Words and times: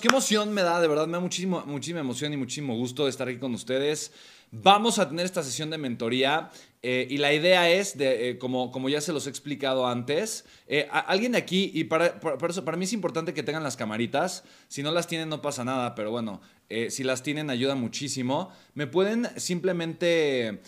Qué 0.00 0.08
emoción 0.08 0.54
me 0.54 0.62
da, 0.62 0.80
de 0.80 0.88
verdad 0.88 1.06
me 1.06 1.12
da 1.12 1.20
muchísimo, 1.20 1.62
muchísima 1.66 2.00
emoción 2.00 2.32
y 2.32 2.36
muchísimo 2.38 2.74
gusto 2.74 3.06
estar 3.06 3.28
aquí 3.28 3.38
con 3.38 3.52
ustedes. 3.52 4.12
Vamos 4.50 4.98
a 4.98 5.06
tener 5.06 5.26
esta 5.26 5.42
sesión 5.42 5.68
de 5.68 5.76
mentoría 5.76 6.50
eh, 6.82 7.06
y 7.10 7.18
la 7.18 7.34
idea 7.34 7.68
es, 7.68 7.94
eh, 7.98 8.38
como, 8.40 8.88
ya 8.88 9.02
se 9.02 9.12
los 9.12 9.26
he 9.26 9.30
explicado 9.30 9.86
antes, 9.86 10.46
eh, 10.68 10.88
alguien 10.90 11.32
de 11.32 11.38
aquí, 11.38 11.70
y 11.74 11.84
para, 11.84 12.18
eso, 12.48 12.64
para 12.64 12.78
mí 12.78 12.84
es 12.84 12.94
importante 12.94 13.34
que 13.34 13.42
tengan 13.42 13.62
las 13.62 13.76
camaritas, 13.76 14.42
si 14.68 14.82
no 14.82 14.90
las 14.90 15.06
tienen 15.06 15.28
no 15.28 15.42
pasa 15.42 15.64
nada, 15.64 15.94
pero 15.94 16.10
bueno, 16.10 16.40
si 16.88 17.02
las 17.02 17.22
tienen 17.22 17.50
ayuda 17.50 17.74
muchísimo, 17.74 18.52
me 18.74 18.86
pueden 18.86 19.28
simplemente 19.36 20.60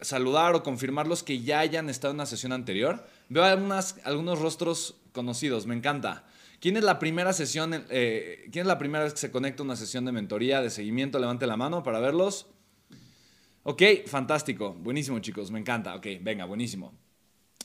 saludar 0.00 0.54
o 0.54 0.62
confirmar 0.62 1.08
los 1.08 1.22
que 1.22 1.40
ya 1.40 1.60
hayan 1.60 1.88
estado 1.88 2.12
en 2.12 2.16
una 2.16 2.26
sesión 2.26 2.52
anterior. 2.52 3.04
Veo 3.30 3.42
algunos 3.42 4.38
rostros 4.38 4.96
conocidos, 5.12 5.66
me 5.66 5.74
encanta. 5.74 6.24
¿Quién 6.60 6.76
es 6.76 6.82
la 6.82 6.98
primera 6.98 7.32
sesión, 7.32 7.84
quién 7.88 8.50
es 8.52 8.66
la 8.66 8.78
primera 8.78 9.04
vez 9.04 9.12
que 9.12 9.20
se 9.20 9.30
conecta 9.30 9.62
a 9.62 9.64
una 9.64 9.76
sesión 9.76 10.04
de 10.04 10.12
mentoría, 10.12 10.60
de 10.60 10.70
seguimiento? 10.70 11.18
Levante 11.18 11.46
la 11.46 11.56
mano 11.56 11.82
para 11.82 12.00
verlos. 12.00 12.46
Ok, 13.62 13.82
fantástico. 14.06 14.74
Buenísimo, 14.74 15.18
chicos. 15.20 15.50
Me 15.50 15.60
encanta. 15.60 15.94
Ok, 15.94 16.06
venga, 16.20 16.46
buenísimo. 16.46 16.94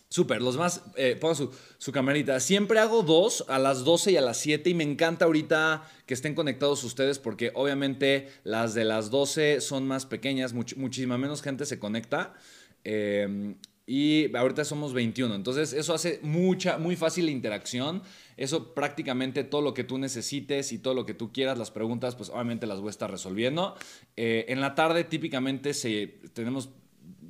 Súper, 0.10 0.44
los 0.44 0.58
más, 0.58 0.84
eh, 0.96 1.18
pongan 1.20 1.36
su, 1.36 1.52
su, 1.80 1.92
camarita. 1.92 2.40
Siempre 2.40 2.78
hago 2.78 3.02
dos 3.02 3.46
a 3.48 3.58
las 3.58 3.84
12 3.84 4.12
y 4.12 4.18
a 4.18 4.22
las 4.22 4.38
7 4.38 4.70
y 4.70 4.76
me 4.76 4.84
encanta 4.84 5.26
ahorita 5.26 5.90
que 6.06 6.14
estén 6.14 6.36
conectados 6.36 6.84
ustedes 6.84 7.18
porque 7.18 7.52
obviamente 7.56 8.30
las 8.44 8.76
de 8.76 8.84
las 8.84 9.10
12 9.10 9.60
son 9.60 9.88
más 9.88 10.06
pequeñas, 10.06 10.54
muchísima 10.54 11.18
menos 11.18 11.42
gente 11.42 11.66
se 11.66 11.80
conecta. 11.80 12.36
Eh, 12.84 13.56
y 13.86 14.34
ahorita 14.36 14.64
somos 14.64 14.94
21. 14.94 15.36
Entonces, 15.36 15.74
eso 15.74 15.94
hace 15.94 16.20
mucha, 16.24 16.78
muy 16.78 16.96
fácil 16.96 17.26
la 17.26 17.32
interacción. 17.32 18.02
Eso 18.38 18.74
prácticamente 18.74 19.44
todo 19.44 19.62
lo 19.62 19.74
que 19.74 19.84
tú 19.84 19.98
necesites 19.98 20.72
y 20.72 20.80
todo 20.80 20.94
lo 20.94 21.06
que 21.06 21.14
tú 21.14 21.34
quieras, 21.34 21.58
las 21.58 21.72
preguntas, 21.72 22.16
pues 22.16 22.30
obviamente 22.30 22.66
las 22.66 22.80
voy 22.80 22.88
a 22.88 22.92
estar 22.92 23.12
resolviendo. 23.12 23.76
Eh, 24.16 24.46
en 24.48 24.62
la 24.62 24.74
tarde, 24.76 25.04
típicamente, 25.04 25.74
se, 25.74 26.20
tenemos 26.34 26.70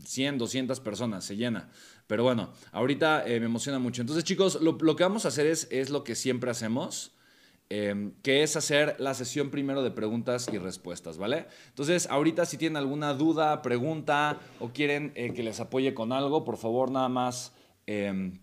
100, 0.06 0.38
200 0.38 0.80
personas, 0.80 1.26
se 1.26 1.38
llena. 1.38 1.72
Pero 2.06 2.24
bueno, 2.24 2.54
ahorita 2.72 3.26
eh, 3.26 3.40
me 3.40 3.48
emociona 3.48 3.80
mucho. 3.80 4.02
Entonces, 4.02 4.24
chicos, 4.24 4.62
lo, 4.62 4.78
lo, 4.80 4.96
que 4.96 5.04
vamos 5.04 5.26
a 5.26 5.30
hacer 5.30 5.48
es, 5.48 5.68
es 5.72 5.90
lo 5.90 6.04
que 6.04 6.14
siempre 6.14 6.52
hacemos. 6.52 7.14
Em, 7.70 8.12
que 8.22 8.44
es 8.44 8.56
hacer 8.56 8.96
la 9.00 9.16
sesión 9.16 9.50
primero 9.50 9.82
de 9.82 9.90
preguntas 9.90 10.48
y 10.52 10.60
respuestas, 10.60 11.18
¿vale? 11.18 11.48
Entonces, 11.70 12.08
ahorita 12.08 12.46
si 12.46 12.58
tienen 12.58 12.78
alguna 12.78 13.16
duda, 13.16 13.64
pregunta 13.64 14.40
o 14.60 14.70
quieren 14.70 15.12
eh, 15.16 15.34
que 15.34 15.42
les 15.42 15.60
apoye 15.60 15.96
con 15.96 16.12
algo, 16.12 16.44
por 16.44 16.58
favor, 16.58 16.92
nada 16.92 17.10
más 17.10 17.52
em, 17.88 18.40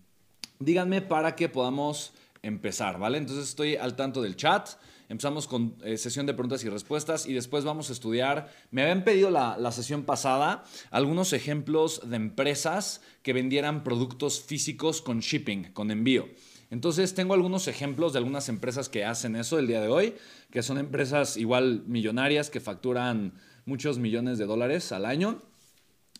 díganme 0.59 1.01
para 1.01 1.35
que 1.35 1.47
podamos 1.47 2.13
empezar, 2.41 2.99
¿vale? 2.99 3.19
Entonces, 3.19 3.47
estoy 3.47 3.77
al 3.77 3.95
tanto 3.95 4.21
del 4.21 4.35
chat. 4.35 4.67
Empezamos 5.07 5.47
con 5.47 5.75
eh, 5.83 5.97
sesión 5.97 6.25
de 6.25 6.33
preguntas 6.33 6.63
y 6.65 6.69
respuestas 6.69 7.25
y 7.25 7.33
después 7.33 7.63
vamos 7.63 7.89
a 7.89 7.93
estudiar. 7.93 8.51
Me 8.71 8.81
habían 8.81 9.05
pedido 9.05 9.29
la, 9.29 9.57
la, 9.57 9.71
sesión 9.71 10.03
pasada 10.03 10.65
algunos 10.89 11.31
ejemplos 11.31 12.01
de 12.09 12.17
empresas 12.17 13.01
que 13.21 13.31
vendieran 13.31 13.83
productos 13.83 14.41
físicos 14.41 15.01
con 15.01 15.19
shipping, 15.19 15.71
con 15.71 15.89
envío. 15.91 16.27
Entonces 16.71 17.13
tengo 17.13 17.33
algunos 17.33 17.67
ejemplos 17.67 18.13
de 18.13 18.19
algunas 18.19 18.49
empresas 18.49 18.89
que 18.89 19.05
hacen 19.05 19.35
eso 19.35 19.59
el 19.59 19.67
día 19.67 19.81
de 19.81 19.89
hoy, 19.89 20.15
que 20.49 20.63
son 20.63 20.77
empresas 20.77 21.37
igual 21.37 21.83
millonarias 21.85 22.49
que 22.49 22.59
facturan 22.59 23.33
muchos 23.65 23.99
millones 23.99 24.37
de 24.37 24.45
dólares 24.45 24.91
al 24.91 25.05
año 25.05 25.41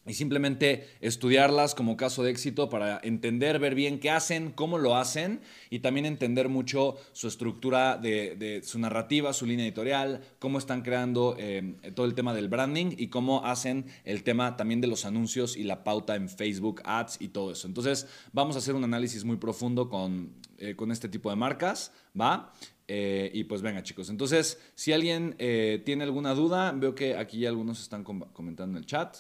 y 0.06 0.16
simplemente 0.16 0.88
estudiarlas 1.00 1.76
como 1.76 1.96
caso 1.96 2.24
de 2.24 2.32
éxito 2.32 2.70
para 2.70 3.00
entender, 3.04 3.60
ver 3.60 3.76
bien 3.76 4.00
qué 4.00 4.10
hacen, 4.10 4.52
cómo 4.52 4.80
lo 4.80 4.96
hacen 4.96 5.42
y 5.70 5.80
también 5.80 6.08
entender 6.08 6.50
mucho 6.50 6.96
su 7.12 7.28
estructura 7.28 7.98
de, 7.98 8.62
su 8.64 8.80
narrativa, 8.80 9.32
su 9.32 9.46
línea 9.46 9.66
editorial, 9.66 10.22
cómo 10.40 10.58
están 10.58 10.82
creando 10.82 11.36
eh, 11.38 11.76
todo 11.94 12.08
el 12.08 12.16
tema 12.16 12.34
del 12.34 12.50
branding 12.50 12.96
y 12.98 13.08
cómo 13.08 13.46
hacen 13.46 13.86
el 14.04 14.24
tema 14.24 14.58
también 14.58 14.82
de 14.82 14.88
los 14.88 15.06
anuncios 15.06 15.56
y 15.56 15.64
la 15.64 15.84
pauta 15.84 16.16
en 16.16 16.30
Facebook 16.30 16.82
Ads 16.84 17.18
y 17.20 17.28
todo 17.28 17.52
eso. 17.52 17.68
Entonces 17.68 18.08
vamos 18.34 18.56
a 18.56 18.60
hacer 18.60 18.74
un 18.74 18.84
análisis 18.84 19.24
muy 19.24 19.38
profundo 19.38 19.88
con, 19.88 20.34
eh, 20.58 20.76
con 20.76 20.92
este 20.92 21.10
tipo 21.10 21.30
de 21.30 21.36
marcas, 21.36 21.94
¿va? 22.20 22.54
Eh, 22.88 23.30
y 23.34 23.44
pues 23.44 23.62
venga 23.62 23.84
chicos, 23.84 24.10
entonces 24.10 24.60
si 24.76 24.92
alguien 24.92 25.38
tiene 25.38 26.04
alguna 26.04 26.34
duda, 26.34 26.74
veo 26.74 26.94
que 26.94 27.16
aquí 27.16 27.46
algunos 27.46 27.80
están 27.80 28.04
comentando 28.04 28.78
en 28.78 28.84
el 28.84 28.86
chat 28.86 29.18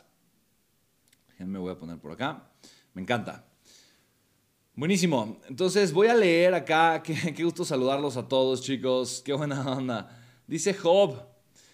me 1.46 1.60
voy 1.60 1.72
a 1.72 1.78
poner 1.78 1.98
por 1.98 2.12
acá. 2.12 2.50
Me 2.94 3.02
encanta. 3.02 3.46
Buenísimo. 4.76 5.40
Entonces 5.48 5.94
voy 5.94 6.08
a 6.08 6.14
leer 6.14 6.54
acá. 6.54 7.02
Qué, 7.06 7.34
qué, 7.34 7.44
gusto 7.44 7.66
saludarlos 7.66 8.18
a 8.18 8.28
todos, 8.28 8.62
chicos. 8.62 9.22
Qué 9.24 9.34
buena 9.34 9.62
onda. 9.72 10.18
Dice 10.48 10.74
Job. 10.74 11.32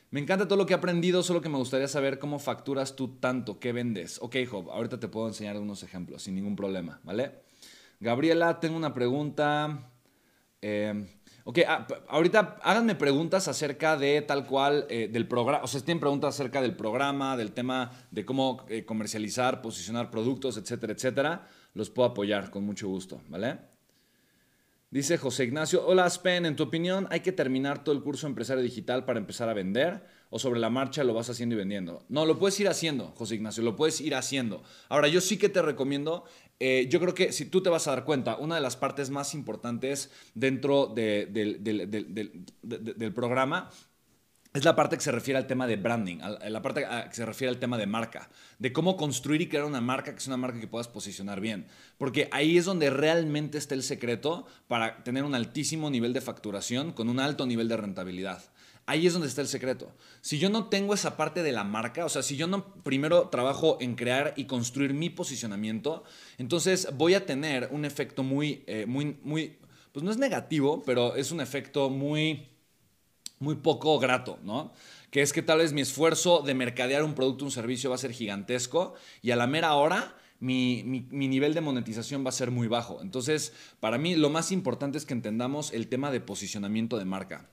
Me 0.10 0.22
encanta 0.22 0.48
todo 0.48 0.58
lo 0.58 0.66
que 0.66 0.74
he 0.74 0.78
aprendido, 0.78 1.22
solo 1.22 1.42
que 1.42 1.50
me 1.50 1.58
gustaría 1.58 1.88
saber 1.90 2.18
cómo 2.18 2.40
facturas 2.40 2.96
tú 2.96 3.18
tanto, 3.20 3.60
qué 3.60 3.74
vendes. 3.74 4.20
Ok, 4.22 4.38
Job, 4.50 4.72
ahorita 4.72 5.02
te 5.02 5.10
puedo 5.10 5.28
enseñar 5.28 5.58
unos 5.58 5.84
ejemplos 5.84 6.24
sin 6.24 6.36
ningún 6.36 6.56
problema, 6.56 7.02
¿vale? 7.04 7.44
Gabriela, 8.00 8.62
tengo 8.62 8.78
una 8.78 8.94
pregunta. 8.94 9.92
Eh, 10.62 11.17
Ok, 11.50 11.60
ah, 11.66 11.88
ahorita 12.10 12.60
háganme 12.62 12.96
preguntas 12.96 13.48
acerca 13.48 13.96
de 13.96 14.22
tal 14.22 14.46
cual 14.46 14.86
eh, 14.90 15.08
del 15.10 15.30
programa, 15.30 15.64
o 15.64 15.68
sea, 15.68 15.80
tienen 15.80 16.02
preguntas 16.02 16.36
acerca 16.36 16.62
del 16.62 16.76
programa, 16.76 17.38
del 17.38 17.54
tema 17.54 17.90
de 18.12 18.26
cómo 18.26 18.66
eh, 18.68 18.84
comercializar, 18.84 19.62
posicionar 19.62 20.12
productos, 20.12 20.58
etcétera, 20.58 20.92
etcétera, 20.92 21.48
los 21.74 21.90
puedo 21.90 22.10
apoyar 22.10 22.52
con 22.52 22.66
mucho 22.66 22.90
gusto, 22.90 23.22
¿vale? 23.30 23.60
Dice 24.92 25.18
José 25.18 25.46
Ignacio, 25.46 25.88
hola 25.88 26.10
Spen, 26.10 26.46
en 26.46 26.58
tu 26.58 26.64
opinión, 26.64 27.08
¿hay 27.12 27.22
que 27.22 27.32
terminar 27.32 27.82
todo 27.82 27.96
el 27.96 28.02
curso 28.02 28.28
empresario 28.28 28.62
digital 28.62 29.06
para 29.06 29.20
empezar 29.20 29.48
a 29.48 29.54
vender? 29.54 30.04
¿O 30.30 30.40
sobre 30.40 30.60
la 30.60 30.70
marcha 30.70 31.06
lo 31.06 31.14
vas 31.14 31.30
haciendo 31.30 31.56
y 31.56 31.58
vendiendo? 31.58 32.04
No, 32.10 32.26
lo 32.26 32.38
puedes 32.40 32.60
ir 32.60 32.68
haciendo, 32.68 33.14
José 33.16 33.36
Ignacio, 33.36 33.64
lo 33.64 33.78
puedes 33.78 34.02
ir 34.02 34.16
haciendo. 34.16 34.64
Ahora, 34.90 35.08
yo 35.08 35.22
sí 35.22 35.38
que 35.38 35.48
te 35.48 35.62
recomiendo 35.62 36.26
eh, 36.60 36.88
yo 36.90 37.00
creo 37.00 37.14
que 37.14 37.32
si 37.32 37.46
tú 37.46 37.62
te 37.62 37.70
vas 37.70 37.88
a 37.88 37.92
dar 37.92 38.04
cuenta, 38.04 38.36
una 38.38 38.56
de 38.56 38.62
las 38.62 38.76
partes 38.76 39.10
más 39.10 39.34
importantes 39.34 40.12
dentro 40.34 40.88
del 40.88 41.34
programa 43.14 43.70
es 44.58 44.66
la 44.66 44.76
parte 44.76 44.96
que 44.98 45.04
se 45.04 45.12
refiere 45.12 45.38
al 45.38 45.46
tema 45.46 45.68
de 45.68 45.76
branding, 45.76 46.18
la 46.18 46.62
parte 46.64 46.84
que 47.10 47.16
se 47.16 47.26
refiere 47.26 47.50
al 47.50 47.60
tema 47.60 47.78
de 47.78 47.86
marca, 47.86 48.30
de 48.58 48.74
cómo 48.74 48.98
construir 48.98 49.42
y 49.42 49.50
crear 49.50 49.66
una 49.66 49.82
marca 49.82 50.12
que 50.14 50.18
es 50.18 50.28
una 50.28 50.38
marca 50.38 50.60
que 50.60 50.68
puedas 50.68 50.88
posicionar 50.88 51.42
bien. 51.42 51.68
Porque 52.00 52.28
ahí 52.32 52.58
es 52.58 52.66
donde 52.66 52.90
realmente 52.90 53.60
está 53.60 53.76
el 53.76 53.84
secreto 53.84 54.48
para 54.68 55.04
tener 55.04 55.26
un 55.26 55.36
altísimo 55.36 55.92
nivel 55.92 56.14
de 56.14 56.22
facturación 56.22 56.92
con 56.92 57.08
un 57.08 57.20
alto 57.20 57.46
nivel 57.46 57.68
de 57.68 57.78
rentabilidad. 57.78 58.42
Ahí 58.90 59.06
es 59.06 59.12
donde 59.12 59.28
está 59.28 59.42
el 59.42 59.50
secreto. 59.50 59.92
Si 60.22 60.40
yo 60.40 60.50
no 60.50 60.70
tengo 60.70 60.94
esa 60.94 61.18
parte 61.18 61.44
de 61.44 61.52
la 61.52 61.66
marca, 61.66 62.06
o 62.06 62.10
sea, 62.10 62.24
si 62.24 62.38
yo 62.38 62.48
no 62.48 62.74
primero 62.84 63.28
trabajo 63.28 63.78
en 63.82 63.96
crear 63.96 64.34
y 64.38 64.46
construir 64.46 64.94
mi 64.94 65.10
posicionamiento, 65.10 66.06
entonces 66.38 66.88
voy 66.96 67.14
a 67.14 67.26
tener 67.26 67.68
un 67.72 67.84
efecto 67.84 68.24
muy, 68.24 68.64
eh, 68.66 68.86
muy, 68.88 69.18
muy, 69.24 69.58
pues 69.92 70.06
no 70.06 70.10
es 70.10 70.18
negativo, 70.18 70.84
pero 70.86 71.18
es 71.18 71.34
un 71.34 71.42
efecto 71.42 71.90
muy 71.90 72.48
muy 73.40 73.56
poco 73.56 74.00
grato, 74.00 74.40
¿no? 74.42 74.74
Que 75.12 75.22
es 75.22 75.34
que 75.34 75.42
tal 75.42 75.60
vez 75.60 75.74
mi 75.74 75.82
esfuerzo 75.82 76.42
de 76.42 76.54
mercadear 76.54 77.04
un 77.04 77.14
producto 77.14 77.46
un 77.46 77.52
servicio 77.52 77.90
va 77.90 77.96
a 77.96 78.00
ser 78.00 78.14
gigantesco 78.14 78.96
y 79.22 79.32
a 79.32 79.36
la 79.36 79.48
mera 79.48 79.76
hora 79.76 80.16
mi, 80.40 80.84
mi, 80.84 81.28
nivel 81.28 81.54
de 81.54 81.62
monetización 81.62 82.26
va 82.26 82.30
a 82.30 82.32
ser 82.32 82.52
muy 82.52 82.68
bajo. 82.68 83.02
Entonces, 83.02 83.54
para 83.80 83.98
mí 83.98 84.16
lo 84.16 84.30
más 84.30 84.52
importante 84.52 84.98
es 84.98 85.06
que 85.06 85.14
entendamos 85.14 85.74
el 85.74 85.88
tema 85.88 86.10
de 86.10 86.22
posicionamiento 86.22 86.98
de 86.98 87.06
marca. 87.06 87.50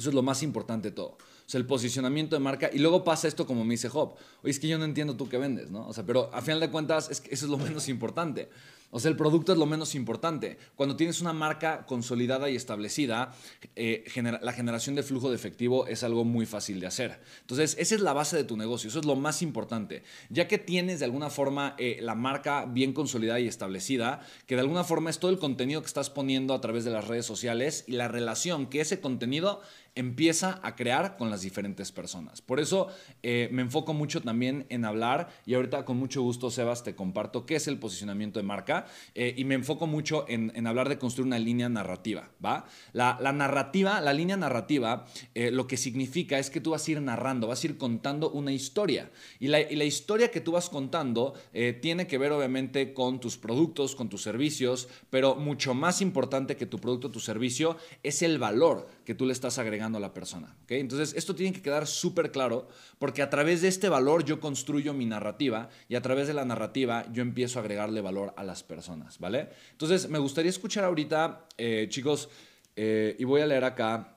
Eso 0.00 0.08
es 0.08 0.14
lo 0.14 0.22
más 0.22 0.42
importante 0.42 0.88
de 0.88 0.94
todo. 0.94 1.18
O 1.50 1.52
sea, 1.52 1.58
el 1.58 1.66
posicionamiento 1.66 2.36
de 2.36 2.40
marca. 2.40 2.70
Y 2.72 2.78
luego 2.78 3.04
pasa 3.04 3.28
esto 3.28 3.46
como 3.46 3.64
me 3.64 3.74
dice 3.74 3.88
Job. 3.88 4.14
Oye, 4.42 4.50
es 4.50 4.58
que 4.58 4.68
yo 4.68 4.78
no 4.78 4.84
entiendo 4.84 5.16
tú 5.16 5.28
qué 5.28 5.36
vendes, 5.36 5.70
¿no? 5.70 5.86
O 5.86 5.92
sea, 5.92 6.04
pero 6.06 6.30
a 6.32 6.40
final 6.42 6.60
de 6.60 6.70
cuentas, 6.70 7.10
es 7.10 7.22
eso 7.28 7.46
es 7.46 7.50
lo 7.50 7.58
menos 7.68 7.88
importante. 7.88 8.48
O 8.92 8.98
sea, 8.98 9.10
el 9.10 9.16
producto 9.16 9.52
es 9.52 9.58
lo 9.58 9.66
menos 9.66 9.94
importante. 9.94 10.58
Cuando 10.74 10.96
tienes 10.96 11.20
una 11.20 11.32
marca 11.32 11.86
consolidada 11.86 12.50
y 12.50 12.56
establecida, 12.56 13.32
eh, 13.76 14.04
la 14.42 14.52
generación 14.52 14.96
de 14.96 15.04
flujo 15.04 15.30
de 15.30 15.36
efectivo 15.36 15.86
es 15.86 16.02
algo 16.02 16.24
muy 16.24 16.44
fácil 16.44 16.80
de 16.80 16.88
hacer. 16.88 17.20
Entonces, 17.42 17.76
esa 17.78 17.94
es 17.94 18.00
la 18.00 18.12
base 18.12 18.36
de 18.36 18.42
tu 18.42 18.56
negocio, 18.56 18.88
eso 18.88 18.98
es 18.98 19.06
lo 19.06 19.14
más 19.14 19.42
importante. 19.42 20.02
Ya 20.28 20.48
que 20.48 20.58
tienes 20.58 20.98
de 20.98 21.04
alguna 21.04 21.30
forma 21.30 21.76
eh, 21.78 21.98
la 22.00 22.16
marca 22.16 22.64
bien 22.66 22.92
consolidada 22.92 23.38
y 23.38 23.46
establecida, 23.46 24.22
que 24.46 24.56
de 24.56 24.62
alguna 24.62 24.82
forma 24.82 25.10
es 25.10 25.20
todo 25.20 25.30
el 25.30 25.38
contenido 25.38 25.82
que 25.82 25.86
estás 25.86 26.10
poniendo 26.10 26.52
a 26.52 26.60
través 26.60 26.84
de 26.84 26.90
las 26.90 27.06
redes 27.06 27.26
sociales 27.26 27.84
y 27.86 27.92
la 27.92 28.08
relación 28.08 28.66
que 28.66 28.80
ese 28.80 29.00
contenido 29.00 29.62
empieza 29.94 30.60
a 30.62 30.76
crear 30.76 31.16
con 31.16 31.30
las 31.30 31.42
diferentes 31.42 31.92
personas. 31.92 32.40
Por 32.40 32.60
eso 32.60 32.88
eh, 33.22 33.48
me 33.52 33.62
enfoco 33.62 33.92
mucho 33.92 34.20
también 34.20 34.66
en 34.68 34.84
hablar 34.84 35.28
y 35.46 35.54
ahorita 35.54 35.84
con 35.84 35.96
mucho 35.96 36.22
gusto, 36.22 36.50
Sebas, 36.50 36.84
te 36.84 36.94
comparto 36.94 37.46
qué 37.46 37.56
es 37.56 37.66
el 37.68 37.78
posicionamiento 37.78 38.38
de 38.38 38.44
marca 38.44 38.86
eh, 39.14 39.34
y 39.36 39.44
me 39.44 39.54
enfoco 39.54 39.86
mucho 39.86 40.24
en, 40.28 40.66
hablar 40.66 40.88
de 40.88 40.98
construir 40.98 41.26
una 41.26 41.38
línea 41.38 41.68
narrativa, 41.68 42.30
¿va? 42.44 42.66
La, 42.92 43.16
narrativa, 43.32 44.00
la 44.00 44.12
línea 44.12 44.36
narrativa, 44.36 45.06
eh, 45.34 45.50
lo 45.50 45.66
que 45.66 45.76
significa 45.76 46.38
es 46.38 46.50
que 46.50 46.60
tú 46.60 46.70
vas 46.70 46.86
a 46.86 46.90
ir 46.90 47.00
narrando, 47.00 47.48
vas 47.48 47.62
a 47.62 47.66
ir 47.66 47.78
contando 47.78 48.30
una 48.30 48.52
historia 48.52 49.10
y 49.38 49.48
la, 49.48 49.60
historia 49.60 50.30
que 50.30 50.40
tú 50.40 50.52
vas 50.52 50.68
contando 50.68 51.34
tiene 51.80 52.06
que 52.06 52.18
ver 52.18 52.32
obviamente 52.32 52.92
con 52.92 53.18
tus 53.18 53.36
productos, 53.36 53.96
con 53.96 54.08
tus 54.08 54.22
servicios, 54.22 54.88
pero 55.08 55.34
mucho 55.34 55.74
más 55.74 56.00
importante 56.00 56.56
que 56.56 56.66
tu 56.66 56.78
producto, 56.78 57.10
tu 57.10 57.18
servicio, 57.18 57.76
es 58.02 58.22
el 58.22 58.38
valor 58.38 58.88
que 59.04 59.14
tú 59.14 59.26
le 59.26 59.32
estás 59.32 59.58
agregando 59.58 59.79
a 59.82 60.00
la 60.00 60.12
persona. 60.12 60.56
Entonces, 60.68 61.14
esto 61.16 61.34
tiene 61.34 61.52
que 61.52 61.62
quedar 61.62 61.86
súper 61.86 62.30
claro 62.30 62.68
porque 62.98 63.22
a 63.22 63.30
través 63.30 63.62
de 63.62 63.68
este 63.68 63.88
valor 63.88 64.24
yo 64.24 64.40
construyo 64.40 64.92
mi 64.92 65.06
narrativa 65.06 65.68
y 65.88 65.94
a 65.94 66.02
través 66.02 66.28
de 66.28 66.34
la 66.34 66.44
narrativa 66.44 67.06
yo 67.12 67.22
empiezo 67.22 67.58
a 67.58 67.62
agregarle 67.62 68.00
valor 68.00 68.34
a 68.36 68.44
las 68.44 68.62
personas, 68.62 69.18
¿vale? 69.18 69.48
Entonces, 69.72 70.08
me 70.08 70.18
gustaría 70.18 70.50
escuchar 70.50 70.84
ahorita, 70.84 71.46
eh, 71.56 71.86
chicos, 71.88 72.28
eh, 72.76 73.16
y 73.18 73.24
voy 73.24 73.40
a 73.40 73.46
leer 73.46 73.64
acá. 73.64 74.16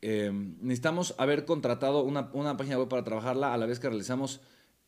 Eh, 0.00 0.30
necesitamos 0.32 1.14
haber 1.18 1.44
contratado 1.44 2.02
una, 2.02 2.30
una 2.32 2.56
página 2.56 2.78
web 2.78 2.88
para 2.88 3.02
trabajarla 3.02 3.52
a 3.52 3.56
la 3.56 3.66
vez 3.66 3.80
que 3.80 3.88
realizamos 3.88 4.40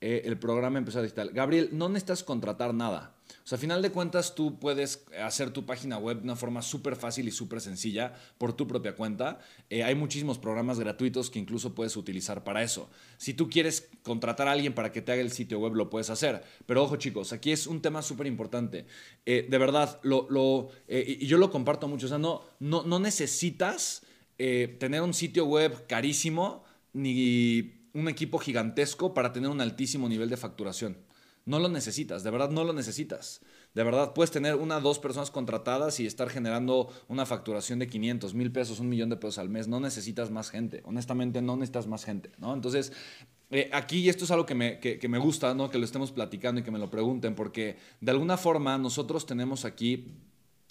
eh, 0.03 0.23
el 0.25 0.39
programa 0.39 0.79
Empezar 0.79 1.03
Digital. 1.03 1.31
Gabriel, 1.31 1.69
no 1.73 1.91
necesitas 1.91 2.25
contratar 2.25 2.73
nada. 2.73 3.15
O 3.45 3.47
sea, 3.47 3.57
a 3.57 3.61
final 3.61 3.83
de 3.83 3.91
cuentas, 3.91 4.35
tú 4.35 4.59
puedes 4.59 5.05
hacer 5.23 5.51
tu 5.51 5.67
página 5.67 5.99
web 5.99 6.19
de 6.19 6.25
una 6.25 6.37
forma 6.37 6.63
súper 6.63 6.97
fácil 6.97 7.29
y 7.29 7.31
súper 7.31 7.61
sencilla 7.61 8.15
por 8.39 8.55
tu 8.55 8.67
propia 8.67 8.97
cuenta. 8.97 9.41
Eh, 9.69 9.83
hay 9.83 9.95
muchísimos 9.95 10.39
programas 10.39 10.81
gratuitos 10.81 11.29
que 11.29 11.39
incluso 11.39 11.75
puedes 11.75 11.99
utilizar 11.99 12.45
para 12.45 12.63
eso. 12.63 12.89
Si 13.19 13.35
tú 13.35 13.51
quieres 13.51 13.91
contratar 14.03 14.49
a 14.49 14.53
alguien 14.53 14.73
para 14.73 14.91
que 14.91 15.03
te 15.03 15.13
haga 15.13 15.21
el 15.21 15.33
sitio 15.33 15.59
web, 15.59 15.75
lo 15.75 15.91
puedes 15.91 16.09
hacer. 16.09 16.43
Pero 16.65 16.83
ojo, 16.83 16.97
chicos, 16.97 17.35
aquí 17.35 17.53
es 17.53 17.67
un 17.67 17.83
tema 17.83 18.01
súper 18.01 18.27
importante. 18.27 18.87
Eh, 19.27 19.47
de 19.51 19.59
verdad, 19.59 20.01
lo, 20.03 20.71
y 20.89 21.27
yo 21.27 21.37
lo 21.37 21.51
comparto 21.51 21.89
mucho. 21.89 22.07
O 22.07 22.09
sea, 22.09 22.19
no, 22.19 22.43
no, 22.59 22.85
no 22.85 22.99
necesitas 23.01 24.03
tener 24.39 25.03
un 25.03 25.13
sitio 25.13 25.45
web 25.45 25.87
carísimo 25.87 26.65
ni 26.95 27.80
un 27.95 28.09
equipo 28.09 28.39
gigantesco 28.39 29.15
para 29.15 29.33
tener 29.33 29.51
un 29.51 29.61
altísimo 29.61 30.09
nivel 30.09 30.31
de 30.31 30.37
facturación. 30.37 30.97
No 31.47 31.59
lo 31.59 31.69
necesitas, 31.69 32.23
de 32.23 32.31
verdad 32.31 32.51
no 32.51 32.65
lo 32.65 32.73
necesitas. 32.73 33.41
De 33.75 33.83
verdad 33.83 34.13
puedes 34.15 34.31
tener 34.31 34.57
una 34.57 34.81
dos 34.81 34.99
personas 34.99 35.31
contratadas 35.31 35.99
y 36.01 36.07
estar 36.07 36.29
generando 36.29 36.89
una 37.09 37.25
facturación 37.25 37.79
de 37.79 37.87
500 37.87 38.35
mil 38.35 38.53
pesos, 38.53 38.81
un 38.81 38.89
millón 38.89 39.09
de 39.09 39.17
pesos 39.17 39.39
al 39.39 39.49
mes. 39.49 39.67
No 39.67 39.81
necesitas 39.81 40.31
más 40.31 40.51
gente. 40.51 40.83
Honestamente, 40.85 41.41
no 41.41 41.57
necesitas 41.57 41.87
más 41.87 42.05
gente. 42.05 42.31
¿no? 42.39 42.53
Entonces, 42.53 42.93
eh, 43.51 43.71
aquí, 43.73 44.09
esto 44.09 44.25
es 44.25 44.31
algo 44.31 44.47
que 44.47 44.55
me, 44.55 44.79
que, 44.79 45.09
me 45.09 45.19
gusta, 45.19 45.55
¿no? 45.55 45.71
que 45.71 45.79
lo 45.79 45.85
estemos 45.85 46.13
platicando 46.13 46.61
y 46.61 46.65
que 46.65 46.71
me 46.71 46.79
lo 46.79 46.91
pregunten, 46.91 47.35
porque 47.35 47.79
de 48.01 48.11
alguna 48.11 48.37
forma 48.37 48.77
nosotros 48.79 49.27
tenemos 49.27 49.65
aquí 49.65 50.07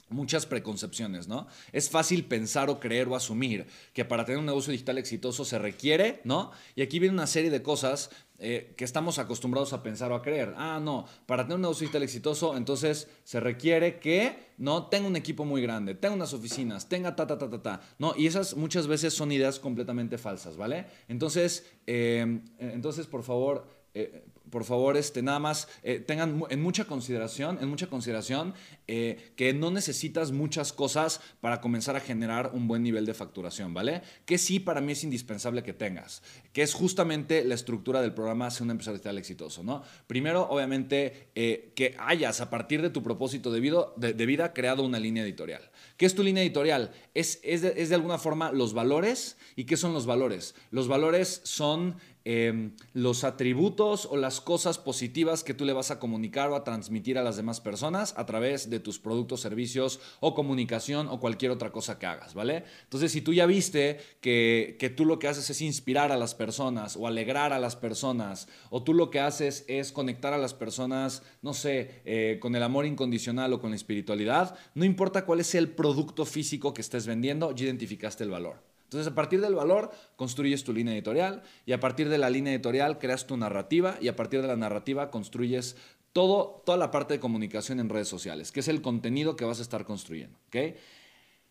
muchas 0.09 0.45
preconcepciones, 0.45 1.27
¿no? 1.27 1.47
Es 1.71 1.89
fácil 1.89 2.25
pensar 2.25 2.69
o 2.69 2.79
creer 2.79 3.07
o 3.07 3.15
asumir 3.15 3.67
que 3.93 4.05
para 4.05 4.25
tener 4.25 4.39
un 4.39 4.45
negocio 4.45 4.71
digital 4.71 4.97
exitoso 4.97 5.45
se 5.45 5.59
requiere, 5.59 6.21
¿no? 6.23 6.51
Y 6.75 6.81
aquí 6.81 6.99
viene 6.99 7.13
una 7.13 7.27
serie 7.27 7.49
de 7.49 7.61
cosas 7.61 8.09
eh, 8.41 8.73
que 8.77 8.85
estamos 8.85 9.19
acostumbrados 9.19 9.73
a 9.73 9.83
pensar 9.83 10.11
o 10.11 10.15
a 10.15 10.21
creer. 10.21 10.53
Ah, 10.55 10.79
no, 10.81 11.05
para 11.25 11.43
tener 11.43 11.55
un 11.55 11.63
negocio 11.63 11.85
digital 11.85 12.03
exitoso, 12.03 12.55
entonces 12.55 13.09
se 13.25 13.39
requiere 13.39 13.99
que, 13.99 14.53
¿no? 14.57 14.87
Tenga 14.87 15.07
un 15.07 15.15
equipo 15.17 15.43
muy 15.43 15.61
grande, 15.61 15.93
tenga 15.93 16.15
unas 16.15 16.33
oficinas, 16.33 16.87
tenga 16.87 17.15
ta, 17.15 17.27
ta, 17.27 17.37
ta, 17.37 17.49
ta, 17.49 17.61
ta, 17.61 17.81
¿no? 17.97 18.13
Y 18.15 18.27
esas 18.27 18.55
muchas 18.55 18.87
veces 18.87 19.13
son 19.13 19.31
ideas 19.31 19.59
completamente 19.59 20.17
falsas, 20.17 20.55
¿vale? 20.55 20.85
Entonces, 21.09 21.65
eh, 21.85 22.41
entonces, 22.59 23.07
por 23.07 23.23
favor, 23.23 23.67
eh, 23.93 24.23
por 24.49 24.63
favor, 24.63 24.97
este, 24.97 25.21
nada 25.21 25.39
más 25.39 25.67
eh, 25.83 25.99
tengan 25.99 26.43
en 26.49 26.61
mucha 26.61 26.85
consideración, 26.85 27.57
en 27.61 27.69
mucha 27.69 27.87
consideración 27.87 28.53
eh, 28.87 29.33
que 29.35 29.53
no 29.53 29.71
necesitas 29.71 30.31
muchas 30.31 30.73
cosas 30.73 31.21
para 31.41 31.61
comenzar 31.61 31.95
a 31.95 31.99
generar 31.99 32.51
un 32.53 32.67
buen 32.67 32.83
nivel 32.83 33.05
de 33.05 33.13
facturación, 33.13 33.73
¿vale? 33.73 34.01
Que 34.25 34.37
sí 34.37 34.59
para 34.59 34.81
mí 34.81 34.93
es 34.93 35.03
indispensable 35.03 35.63
que 35.63 35.73
tengas, 35.73 36.23
que 36.53 36.61
es 36.61 36.73
justamente 36.73 37.43
la 37.43 37.55
estructura 37.55 38.01
del 38.01 38.13
programa 38.13 38.49
Ser 38.49 38.63
un 38.63 38.71
empresario 38.71 38.97
digital 38.97 39.17
exitoso, 39.17 39.63
¿no? 39.63 39.83
Primero, 40.07 40.47
obviamente, 40.49 41.29
eh, 41.35 41.71
que 41.75 41.95
hayas 41.99 42.41
a 42.41 42.49
partir 42.49 42.81
de 42.81 42.89
tu 42.89 43.03
propósito 43.03 43.51
de 43.51 43.59
vida, 43.59 43.85
de, 43.97 44.25
vida, 44.25 44.53
creado 44.53 44.83
una 44.83 44.99
línea 44.99 45.23
editorial. 45.23 45.61
¿Qué 45.97 46.05
es 46.05 46.15
tu 46.15 46.23
línea 46.23 46.43
editorial? 46.43 46.91
Es, 47.13 47.39
es 47.43 47.61
de 47.61 47.95
alguna 47.95 48.17
forma 48.17 48.51
los 48.51 48.73
valores. 48.73 49.37
¿Y 49.55 49.65
qué 49.65 49.77
son 49.77 49.93
los 49.93 50.05
valores? 50.05 50.55
Los 50.71 50.87
valores 50.87 51.41
son 51.43 51.97
Em, 52.25 52.75
los 52.93 53.23
atributos 53.23 54.05
o 54.05 54.17
las 54.17 54.41
cosas 54.41 54.77
positivas 54.77 55.43
que 55.43 55.53
tú 55.53 55.63
le 55.63 55.71
vas 55.71 55.89
a 55.89 55.99
comunicar 55.99 56.49
o 56.49 56.55
a 56.55 56.65
transmitir 56.65 57.17
a 57.17 57.23
las 57.23 57.37
demás 57.37 57.61
personas 57.61 58.13
a 58.17 58.25
través 58.25 58.69
de 58.69 58.81
tus 58.81 58.99
productos, 58.99 59.39
servicios 59.39 60.01
o 60.19 60.35
comunicación 60.35 61.07
o 61.07 61.21
cualquier 61.21 61.51
otra 61.51 61.71
cosa 61.71 61.97
que 61.97 62.07
hagas, 62.07 62.33
¿vale? 62.33 62.65
Entonces, 62.83 63.13
si 63.13 63.21
tú 63.21 63.33
ya 63.33 63.45
viste 63.45 63.99
que, 64.19 64.75
que 64.79 64.89
tú 64.89 65.05
lo 65.05 65.17
que 65.17 65.29
haces 65.29 65.49
es 65.49 65.61
inspirar 65.61 66.11
a 66.11 66.17
las 66.17 66.35
personas 66.35 66.97
o 66.97 67.07
alegrar 67.07 67.53
a 67.53 67.59
las 67.59 67.77
personas, 67.77 68.49
o 68.69 68.83
tú 68.83 68.93
lo 68.93 69.09
que 69.09 69.21
haces 69.21 69.63
es 69.69 69.93
conectar 69.93 70.33
a 70.33 70.37
las 70.37 70.53
personas, 70.53 71.23
no 71.41 71.53
sé, 71.53 72.01
eh, 72.03 72.37
con 72.41 72.53
el 72.55 72.63
amor 72.63 72.85
incondicional 72.85 73.53
o 73.53 73.61
con 73.61 73.69
la 73.69 73.77
espiritualidad, 73.77 74.57
no 74.75 74.83
importa 74.83 75.25
cuál 75.25 75.39
es 75.39 75.55
el 75.55 75.69
producto 75.69 76.25
físico 76.25 76.73
que 76.73 76.81
estés 76.81 77.07
vendiendo, 77.07 77.55
ya 77.55 77.65
identificaste 77.65 78.25
el 78.25 78.29
valor. 78.29 78.68
Entonces, 78.89 79.11
a 79.11 79.13
partir 79.13 79.39
del 79.39 79.53
valor, 79.53 79.91
construyes 80.15 80.63
tu 80.63 80.73
línea 80.73 80.95
editorial 80.95 81.43
y 81.67 81.73
a 81.73 81.79
partir 81.79 82.09
de 82.09 82.17
la 82.17 82.31
línea 82.31 82.51
editorial 82.51 82.97
creas 82.97 83.27
tu 83.27 83.37
narrativa 83.37 83.99
y 84.01 84.07
a 84.07 84.15
partir 84.15 84.41
de 84.41 84.47
la 84.47 84.55
narrativa 84.55 85.11
construyes 85.11 85.75
todo, 86.11 86.63
toda 86.65 86.75
la 86.79 86.89
parte 86.89 87.13
de 87.13 87.19
comunicación 87.19 87.79
en 87.79 87.87
redes 87.87 88.07
sociales, 88.07 88.51
que 88.51 88.61
es 88.61 88.67
el 88.67 88.81
contenido 88.81 89.35
que 89.35 89.45
vas 89.45 89.59
a 89.59 89.61
estar 89.61 89.85
construyendo. 89.85 90.39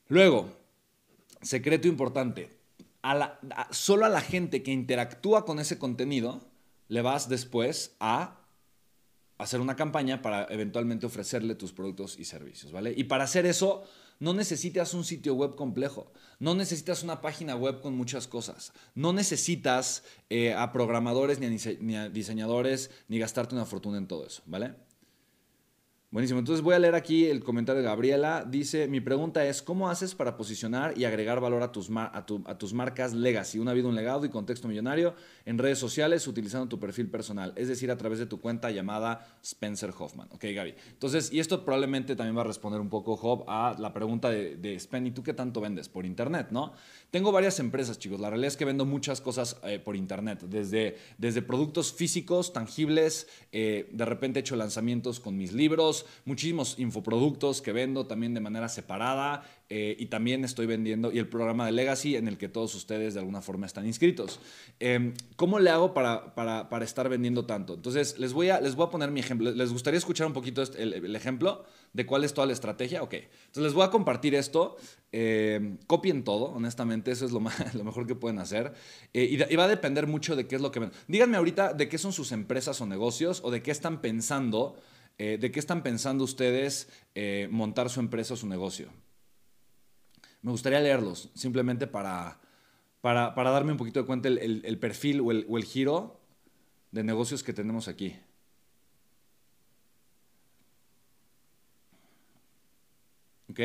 Luego, 0.08 0.48
secreto 1.40 1.86
importante, 1.86 2.50
solo 3.70 4.04
a 4.04 4.08
la 4.08 4.20
gente 4.20 4.64
que 4.64 4.72
interactúa 4.72 5.44
con 5.44 5.60
ese 5.60 5.78
contenido 5.78 6.40
le 6.88 7.02
vas 7.02 7.28
después 7.28 7.94
a 8.00 8.40
hacer 9.38 9.60
una 9.60 9.76
campaña 9.76 10.20
para 10.20 10.46
eventualmente 10.50 11.06
ofrecerle 11.06 11.54
tus 11.54 11.72
productos 11.72 12.18
y 12.18 12.24
servicios, 12.24 12.72
¿vale? 12.72 12.92
Y 12.96 13.04
para 13.04 13.24
hacer 13.24 13.46
eso 13.46 13.84
no 14.20 14.34
necesitas 14.34 14.94
un 14.94 15.04
sitio 15.04 15.34
web 15.34 15.54
complejo, 15.54 16.12
no 16.40 16.54
necesitas 16.54 17.04
una 17.04 17.20
página 17.20 17.54
web 17.54 17.80
con 17.80 17.94
muchas 17.96 18.26
cosas, 18.26 18.72
no 18.94 19.12
necesitas 19.12 20.02
eh, 20.28 20.54
a 20.54 20.72
programadores 20.72 21.38
ni 21.38 21.96
a 21.96 22.08
diseñadores 22.08 22.90
ni 23.06 23.18
gastarte 23.18 23.54
una 23.54 23.64
fortuna 23.64 23.98
en 23.98 24.08
todo 24.08 24.26
eso, 24.26 24.42
¿vale? 24.46 24.74
Buenísimo. 26.10 26.38
Entonces 26.38 26.64
voy 26.64 26.74
a 26.74 26.78
leer 26.78 26.94
aquí 26.94 27.26
el 27.26 27.44
comentario 27.44 27.82
de 27.82 27.86
Gabriela. 27.86 28.42
Dice, 28.48 28.88
mi 28.88 28.98
pregunta 28.98 29.44
es, 29.44 29.60
¿cómo 29.60 29.90
haces 29.90 30.14
para 30.14 30.38
posicionar 30.38 30.96
y 30.96 31.04
agregar 31.04 31.38
valor 31.38 31.62
a 31.62 31.70
tus, 31.70 31.90
a, 31.94 32.24
tus 32.24 32.72
marcas 32.72 33.12
legacy? 33.12 33.58
Una 33.58 33.74
vida, 33.74 33.88
un 33.88 33.94
legado 33.94 34.24
y 34.24 34.30
contexto 34.30 34.68
millonario 34.68 35.14
en 35.44 35.58
redes 35.58 35.78
sociales 35.78 36.26
utilizando 36.26 36.66
tu 36.66 36.80
perfil 36.80 37.10
personal, 37.10 37.52
es 37.56 37.68
decir, 37.68 37.90
a 37.90 37.98
través 37.98 38.18
de 38.20 38.24
tu 38.24 38.40
cuenta 38.40 38.70
llamada 38.70 39.38
Spencer 39.42 39.92
Hoffman. 39.98 40.28
Ok, 40.32 40.46
Gaby. 40.54 40.74
Entonces, 40.92 41.30
y 41.30 41.40
esto 41.40 41.62
probablemente 41.62 42.16
también 42.16 42.38
va 42.38 42.40
a 42.40 42.44
responder 42.44 42.80
un 42.80 42.88
poco, 42.88 43.14
Job, 43.14 43.44
a 43.46 43.76
la 43.78 43.92
pregunta 43.92 44.30
de, 44.30 44.56
de 44.56 44.80
Spen, 44.80 45.08
¿y 45.08 45.10
tú 45.10 45.22
qué 45.22 45.34
tanto 45.34 45.60
vendes? 45.60 45.90
Por 45.90 46.06
internet, 46.06 46.46
¿no? 46.50 46.72
Tengo 47.10 47.32
varias 47.32 47.58
empresas, 47.58 47.98
chicos. 47.98 48.20
La 48.20 48.28
realidad 48.28 48.48
es 48.48 48.56
que 48.56 48.66
vendo 48.66 48.84
muchas 48.84 49.22
cosas 49.22 49.58
eh, 49.62 49.78
por 49.78 49.96
internet, 49.96 50.44
desde, 50.46 50.96
desde 51.16 51.40
productos 51.40 51.92
físicos, 51.92 52.52
tangibles, 52.52 53.28
eh, 53.52 53.88
de 53.92 54.04
repente 54.04 54.38
he 54.38 54.40
hecho 54.40 54.56
lanzamientos 54.56 55.18
con 55.18 55.36
mis 55.36 55.52
libros, 55.52 55.97
muchísimos 56.24 56.78
infoproductos 56.78 57.62
que 57.62 57.72
vendo 57.72 58.06
también 58.06 58.34
de 58.34 58.40
manera 58.40 58.68
separada 58.68 59.42
eh, 59.70 59.96
y 59.98 60.06
también 60.06 60.44
estoy 60.44 60.64
vendiendo 60.64 61.12
y 61.12 61.18
el 61.18 61.28
programa 61.28 61.66
de 61.66 61.72
Legacy 61.72 62.16
en 62.16 62.26
el 62.26 62.38
que 62.38 62.48
todos 62.48 62.74
ustedes 62.74 63.12
de 63.12 63.20
alguna 63.20 63.42
forma 63.42 63.66
están 63.66 63.86
inscritos. 63.86 64.40
Em, 64.80 65.12
¿Cómo 65.36 65.58
le 65.58 65.68
hago 65.68 65.92
para, 65.92 66.34
para, 66.34 66.84
estar 66.84 67.06
vendiendo 67.10 67.44
tanto? 67.44 67.74
Entonces, 67.74 68.18
les 68.18 68.32
voy, 68.32 68.48
a, 68.48 68.62
les 68.62 68.76
voy 68.76 68.86
a 68.86 68.90
poner 68.90 69.10
mi 69.10 69.20
ejemplo. 69.20 69.50
¿Les 69.50 69.70
gustaría 69.70 69.98
escuchar 69.98 70.26
un 70.26 70.32
poquito 70.32 70.62
este, 70.62 70.82
el, 70.82 71.14
ejemplo 71.14 71.66
de 71.92 72.06
cuál 72.06 72.24
es 72.24 72.32
toda 72.32 72.46
la 72.46 72.54
estrategia? 72.54 73.02
Ok, 73.02 73.12
entonces 73.12 73.62
les 73.62 73.74
voy 73.74 73.84
a 73.84 73.90
compartir 73.90 74.34
esto. 74.34 74.76
Em, 75.12 75.76
copien 75.86 76.24
todo, 76.24 76.46
honestamente, 76.46 77.10
eso 77.10 77.26
es 77.26 77.32
lo, 77.32 77.40
lo 77.74 77.84
mejor 77.84 78.06
que 78.06 78.14
pueden 78.14 78.38
hacer. 78.38 78.72
Eh, 79.12 79.24
y, 79.50 79.56
va 79.56 79.64
a 79.64 79.68
depender 79.68 80.06
mucho 80.06 80.34
de 80.34 80.46
qué 80.46 80.56
es 80.56 80.62
lo 80.62 80.72
que. 80.72 80.88
Díganme 81.08 81.36
ahorita 81.36 81.74
de 81.74 81.90
qué 81.90 81.98
son 81.98 82.14
sus 82.14 82.32
empresas 82.32 82.80
o 82.80 82.86
negocios 82.86 83.42
o 83.44 83.50
de 83.50 83.62
qué 83.62 83.70
están 83.70 84.00
pensando. 84.00 84.76
Eh, 85.18 85.36
¿De 85.38 85.50
qué 85.50 85.58
están 85.58 85.82
pensando 85.82 86.24
ustedes 86.24 86.88
montar 87.50 87.90
su 87.90 88.00
empresa 88.00 88.34
o 88.34 88.36
su 88.36 88.46
negocio? 88.46 88.90
me 90.42 90.52
gustaría 90.52 90.80
leerlos, 90.80 91.30
simplemente 91.34 91.86
para, 91.86 92.40
para, 93.00 93.50
darme 93.50 93.72
un 93.72 93.78
poquito 93.78 94.00
de 94.00 94.06
cuenta 94.06 94.28
el, 94.28 94.78
perfil 94.78 95.20
o 95.20 95.30
el, 95.30 95.64
giro 95.64 96.20
de 96.90 97.02
negocios 97.02 97.42
que 97.42 97.52
tenemos 97.52 97.88
aquí. 97.88 98.16
¿Ok? 103.50 103.60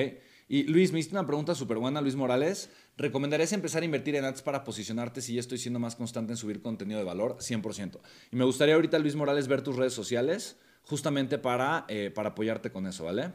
Y 0.50 0.63
Luis, 0.63 0.91
me 0.91 1.00
hiciste 1.00 1.15
una 1.15 1.25
pregunta 1.25 1.55
súper 1.55 1.77
buena, 1.77 2.01
Luis 2.01 2.15
Morales. 2.15 2.69
¿Recomendarías 2.98 3.53
empezar 3.53 3.81
a 3.81 3.86
invertir 3.86 4.15
en 4.15 4.25
ads 4.25 4.41
para 4.41 4.63
posicionarte 4.63 5.22
si 5.22 5.36
ya 5.36 5.39
estoy 5.39 5.57
siendo 5.57 5.79
más 5.79 5.95
constante 5.95 6.33
en 6.33 6.38
subir 6.38 6.62
contenido 6.62 7.00
de 7.00 7.05
valor? 7.05 7.38
100%. 7.39 8.00
Y 8.31 8.36
me 8.36 8.45
gustaría 8.45 8.75
ahorita, 8.75 9.00
Luis 9.00 9.15
Morales, 9.15 9.48
ver 9.48 9.62
tus 9.62 9.75
redes 9.75 9.93
sociales 9.93 10.57
justamente 10.83 11.37
para, 11.37 11.85
eh, 11.87 12.11
para 12.13 12.29
apoyarte 12.29 12.71
con 12.71 12.87
eso, 12.87 13.05
¿vale? 13.05 13.31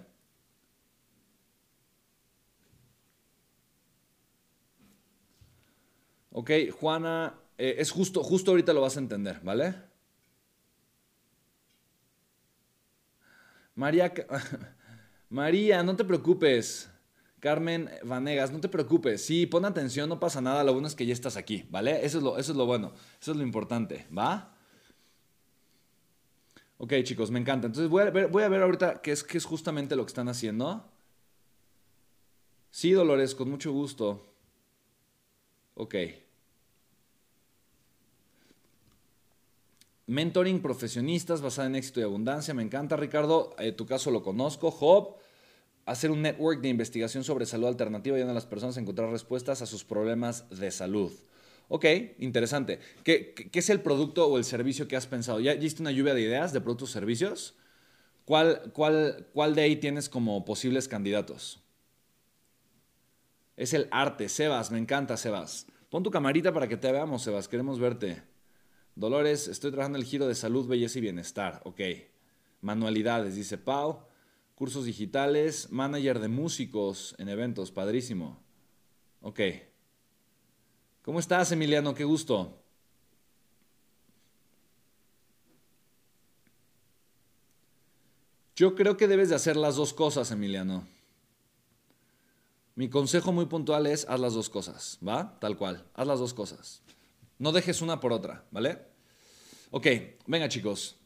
Ok, 6.30 6.50
Juana, 6.78 7.34
eh, 7.56 7.76
es 7.78 7.90
justo, 7.90 8.22
justo 8.22 8.50
ahorita 8.52 8.72
lo 8.72 8.80
vas 8.80 8.96
a 8.96 9.00
entender, 9.00 9.40
¿vale? 9.42 9.74
María, 13.74 14.12
María, 15.30 15.82
no 15.82 15.96
te 15.96 16.04
preocupes. 16.04 16.90
Carmen 17.40 17.88
Vanegas, 18.04 18.50
no 18.50 18.60
te 18.60 18.68
preocupes. 18.68 19.24
Sí, 19.24 19.46
pon 19.46 19.64
atención, 19.64 20.08
no 20.08 20.18
pasa 20.18 20.40
nada. 20.40 20.64
Lo 20.64 20.72
bueno 20.72 20.88
es 20.88 20.94
que 20.94 21.06
ya 21.06 21.12
estás 21.12 21.36
aquí, 21.36 21.66
¿vale? 21.70 22.04
Eso 22.04 22.18
es 22.18 22.24
lo, 22.24 22.38
eso 22.38 22.52
es 22.52 22.58
lo 22.58 22.66
bueno. 22.66 22.92
Eso 23.20 23.30
es 23.32 23.36
lo 23.36 23.44
importante, 23.44 24.06
¿va? 24.16 24.57
Ok, 26.78 26.94
chicos, 27.02 27.30
me 27.30 27.40
encanta. 27.40 27.66
Entonces 27.66 27.90
voy 27.90 28.02
a 28.02 28.10
ver, 28.10 28.28
voy 28.28 28.44
a 28.44 28.48
ver 28.48 28.62
ahorita 28.62 29.02
qué 29.02 29.12
es, 29.12 29.24
qué 29.24 29.36
es 29.38 29.44
justamente 29.44 29.96
lo 29.96 30.04
que 30.04 30.10
están 30.10 30.28
haciendo. 30.28 30.84
Sí, 32.70 32.92
Dolores, 32.92 33.34
con 33.34 33.50
mucho 33.50 33.72
gusto. 33.72 34.24
Ok. 35.74 35.94
Mentoring 40.06 40.62
profesionistas 40.62 41.42
basada 41.42 41.66
en 41.68 41.74
éxito 41.74 42.00
y 42.00 42.04
abundancia. 42.04 42.54
Me 42.54 42.62
encanta, 42.62 42.96
Ricardo. 42.96 43.54
Eh, 43.58 43.72
tu 43.72 43.84
caso 43.84 44.10
lo 44.10 44.22
conozco. 44.22 44.70
Job. 44.70 45.16
Hacer 45.84 46.10
un 46.10 46.22
network 46.22 46.60
de 46.60 46.68
investigación 46.68 47.24
sobre 47.24 47.46
salud 47.46 47.66
alternativa 47.66 48.16
y 48.16 48.20
ayudar 48.20 48.32
a 48.32 48.34
las 48.34 48.46
personas 48.46 48.76
a 48.76 48.80
encontrar 48.80 49.10
respuestas 49.10 49.62
a 49.62 49.66
sus 49.66 49.84
problemas 49.84 50.48
de 50.50 50.70
salud. 50.70 51.12
Ok, 51.68 51.84
interesante. 52.18 52.80
¿Qué, 53.04 53.34
es 53.52 53.70
el 53.70 53.80
producto 53.80 54.26
o 54.26 54.38
el 54.38 54.44
servicio 54.44 54.88
que 54.88 54.96
has 54.96 55.06
pensado? 55.06 55.38
¿Ya 55.38 55.54
hiciste 55.54 55.82
una 55.82 55.92
lluvia 55.92 56.14
de 56.14 56.22
ideas 56.22 56.52
de 56.52 56.62
productos 56.62 56.90
o 56.90 56.92
servicios? 56.92 57.56
¿Cuál, 58.24 58.70
cuál, 58.72 59.28
¿Cuál 59.34 59.54
de 59.54 59.62
ahí 59.62 59.76
tienes 59.76 60.08
como 60.08 60.44
posibles 60.46 60.88
candidatos? 60.88 61.62
Es 63.56 63.74
el 63.74 63.88
arte. 63.90 64.30
Sebas, 64.30 64.70
me 64.70 64.78
encanta, 64.78 65.16
Sebas. 65.16 65.66
Pon 65.90 66.02
tu 66.02 66.10
camarita 66.10 66.52
para 66.52 66.68
que 66.68 66.76
te 66.76 66.90
veamos, 66.90 67.22
Sebas. 67.22 67.48
Queremos 67.48 67.78
verte. 67.78 68.22
Dolores, 68.94 69.46
estoy 69.46 69.70
trabajando 69.70 69.98
el 69.98 70.04
giro 70.04 70.26
de 70.26 70.34
salud, 70.34 70.66
belleza 70.66 70.98
y 70.98 71.02
bienestar. 71.02 71.60
Ok. 71.64 71.80
Manualidades, 72.62 73.34
dice 73.34 73.58
Pau. 73.58 74.06
Cursos 74.54 74.86
digitales, 74.86 75.70
manager 75.70 76.18
de 76.18 76.28
músicos 76.28 77.14
en 77.18 77.28
eventos, 77.28 77.70
padrísimo. 77.72 78.42
Ok. 79.20 79.40
¿Cómo 81.08 81.20
estás, 81.20 81.50
Emiliano? 81.52 81.94
Qué 81.94 82.04
gusto. 82.04 82.54
Yo 88.54 88.74
creo 88.74 88.98
que 88.98 89.08
debes 89.08 89.30
de 89.30 89.34
hacer 89.34 89.56
las 89.56 89.76
dos 89.76 89.94
cosas, 89.94 90.30
Emiliano. 90.32 90.86
Mi 92.74 92.90
consejo 92.90 93.32
muy 93.32 93.46
puntual 93.46 93.86
es 93.86 94.06
haz 94.06 94.20
las 94.20 94.34
dos 94.34 94.50
cosas, 94.50 94.98
¿va? 95.00 95.38
Tal 95.40 95.56
cual, 95.56 95.82
haz 95.94 96.06
las 96.06 96.18
dos 96.18 96.34
cosas. 96.34 96.82
No 97.38 97.52
dejes 97.52 97.80
una 97.80 98.00
por 98.00 98.12
otra, 98.12 98.44
¿vale? 98.50 98.78
Ok, 99.70 99.86
venga 100.26 100.50
chicos. 100.50 100.98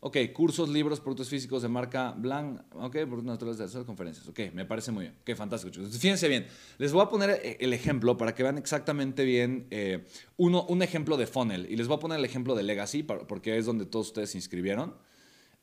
Ok, 0.00 0.18
cursos, 0.32 0.68
libros, 0.68 1.00
productos 1.00 1.28
físicos 1.28 1.62
de 1.62 1.68
marca 1.68 2.12
Blanc. 2.12 2.60
Ok, 2.74 2.92
productos 2.92 3.24
naturales 3.24 3.58
de 3.58 3.64
hacer 3.64 3.84
conferencias. 3.84 4.28
Ok, 4.28 4.40
me 4.52 4.64
parece 4.64 4.92
muy 4.92 5.04
bien. 5.04 5.16
Ok, 5.22 5.34
fantástico 5.34 5.72
chicos. 5.72 5.98
Fíjense 5.98 6.28
bien. 6.28 6.46
Les 6.78 6.92
voy 6.92 7.02
a 7.02 7.08
poner 7.08 7.30
eh, 7.30 7.56
el 7.60 7.72
ejemplo 7.72 8.16
para 8.16 8.34
que 8.34 8.42
vean 8.42 8.58
exactamente 8.58 9.24
bien 9.24 9.66
eh, 9.70 10.04
uno, 10.36 10.64
un 10.66 10.82
ejemplo 10.82 11.16
de 11.16 11.26
funnel. 11.26 11.66
Y 11.70 11.76
les 11.76 11.88
voy 11.88 11.96
a 11.96 12.00
poner 12.00 12.18
el 12.18 12.24
ejemplo 12.24 12.54
de 12.54 12.62
Legacy 12.62 13.02
porque 13.02 13.56
es 13.56 13.66
donde 13.66 13.86
todos 13.86 14.08
ustedes 14.08 14.30
se 14.30 14.38
inscribieron. 14.38 14.94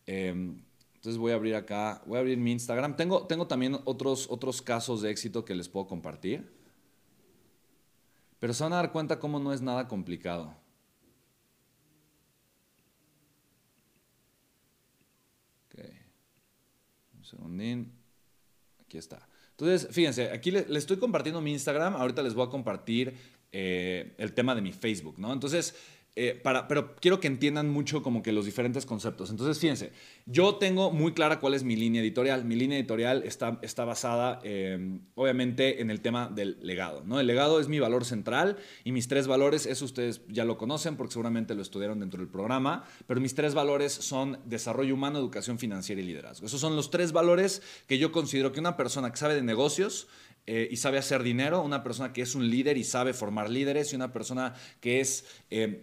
Em, 0.06 0.64
entonces 0.96 1.20
voy 1.20 1.34
a 1.34 1.36
abrir 1.36 1.56
acá, 1.56 2.02
voy 2.06 2.18
a 2.18 2.20
abrir 2.22 2.38
mi 2.38 2.52
Instagram. 2.54 2.96
Tengo, 2.96 3.28
tengo 3.28 3.46
también 3.48 3.78
otros, 3.86 4.28
otros 4.30 4.62
casos 4.62 5.02
de 5.02 5.12
éxito 5.12 5.46
que 5.46 5.54
les 5.54 5.70
puedo 5.70 5.86
compartir. 5.88 6.50
Pero 8.40 8.54
se 8.54 8.64
van 8.64 8.74
a 8.74 8.78
dar 8.78 8.92
cuenta 8.92 9.20
cómo 9.20 9.40
no 9.40 9.54
es 9.54 9.62
nada 9.62 9.88
complicado. 9.88 10.56
Ok. 15.68 15.80
Un 17.14 17.22
segundín. 17.36 17.92
Aquí 18.80 18.98
está. 18.98 19.28
Entonces, 19.52 19.88
fíjense, 19.92 20.32
aquí 20.32 20.52
les 20.52 20.70
le 20.70 20.80
estoy 20.80 20.98
compartiendo 20.98 21.42
mi 21.42 21.52
Instagram. 21.52 21.96
Ahorita 21.96 22.22
les 22.22 22.34
voy 22.34 22.48
a 22.48 22.50
compartir 22.50 23.14
eh, 23.52 24.16
el 24.18 24.34
tema 24.34 24.56
de 24.56 24.62
mi 24.62 24.72
Facebook, 24.72 25.20
¿no? 25.20 25.32
Entonces, 25.32 25.76
eh, 26.16 26.40
pero 26.44 26.96
quiero 26.98 27.20
que 27.20 27.28
entiendan 27.28 27.72
mucho 27.72 28.04
como 28.04 28.22
que 28.22 28.32
los 28.32 28.46
diferentes 28.46 28.86
conceptos. 28.86 29.32
Entonces, 29.32 29.58
fíjense, 29.58 29.92
yo 30.28 30.56
tengo 30.56 30.92
muy 30.92 31.14
clara 31.14 31.40
cuál 31.40 31.56
es 31.56 31.64
mi 31.64 31.76
línea 31.76 32.02
editorial. 32.02 32.46
Mi 32.46 32.56
línea 32.56 32.78
editorial 32.78 33.24
está, 33.24 33.58
está 33.64 33.84
basada, 33.84 34.40
em, 34.44 35.02
obviamente, 35.16 35.82
en 35.82 35.90
el 35.90 36.02
tema 36.02 36.30
del 36.30 36.58
legado. 36.62 37.04
¿no? 37.04 37.20
El 37.20 37.26
legado 37.26 37.60
es 37.60 37.68
mi 37.68 37.80
valor 37.80 38.06
central 38.06 38.58
y 38.84 38.92
mis 38.92 39.08
tres 39.08 39.26
valores, 39.26 39.66
eso 39.66 39.86
ustedes 39.86 40.22
ya 40.28 40.46
lo 40.46 40.60
conocen 40.60 40.98
porque 40.98 41.14
seguramente 41.14 41.56
lo 41.56 41.64
estudiaron 41.64 42.00
dentro 42.00 42.20
del 42.20 42.30
programa, 42.30 42.84
pero 43.08 43.20
mis 43.20 43.34
tres 43.34 43.56
valores 43.56 43.92
son 43.92 44.40
desarrollo 44.46 44.94
humano, 44.94 45.18
educación 45.18 45.58
financiera 45.58 46.00
y 46.00 46.06
liderazgo. 46.06 46.46
Esos 46.46 46.62
son 46.62 46.76
los 46.76 46.92
tres 46.92 47.12
valores 47.12 47.64
que 47.88 47.98
yo 47.98 48.12
considero 48.12 48.52
que 48.52 48.60
una 48.60 48.78
persona 48.78 49.10
que 49.10 49.18
sabe 49.18 49.34
de 49.34 49.42
negocios, 49.42 50.08
eh, 50.46 50.68
y 50.70 50.76
sabe 50.76 50.98
hacer 50.98 51.24
dinero, 51.24 51.62
una 51.62 51.84
persona 51.84 52.12
que 52.12 52.22
es 52.22 52.36
un 52.36 52.50
líder 52.50 52.78
y 52.78 52.84
sabe 52.84 53.14
formar 53.14 53.50
líderes 53.50 53.94
y 53.94 53.96
una 53.96 54.12
persona 54.12 54.54
que 54.82 55.00
es 55.00 55.26
em, 55.50 55.78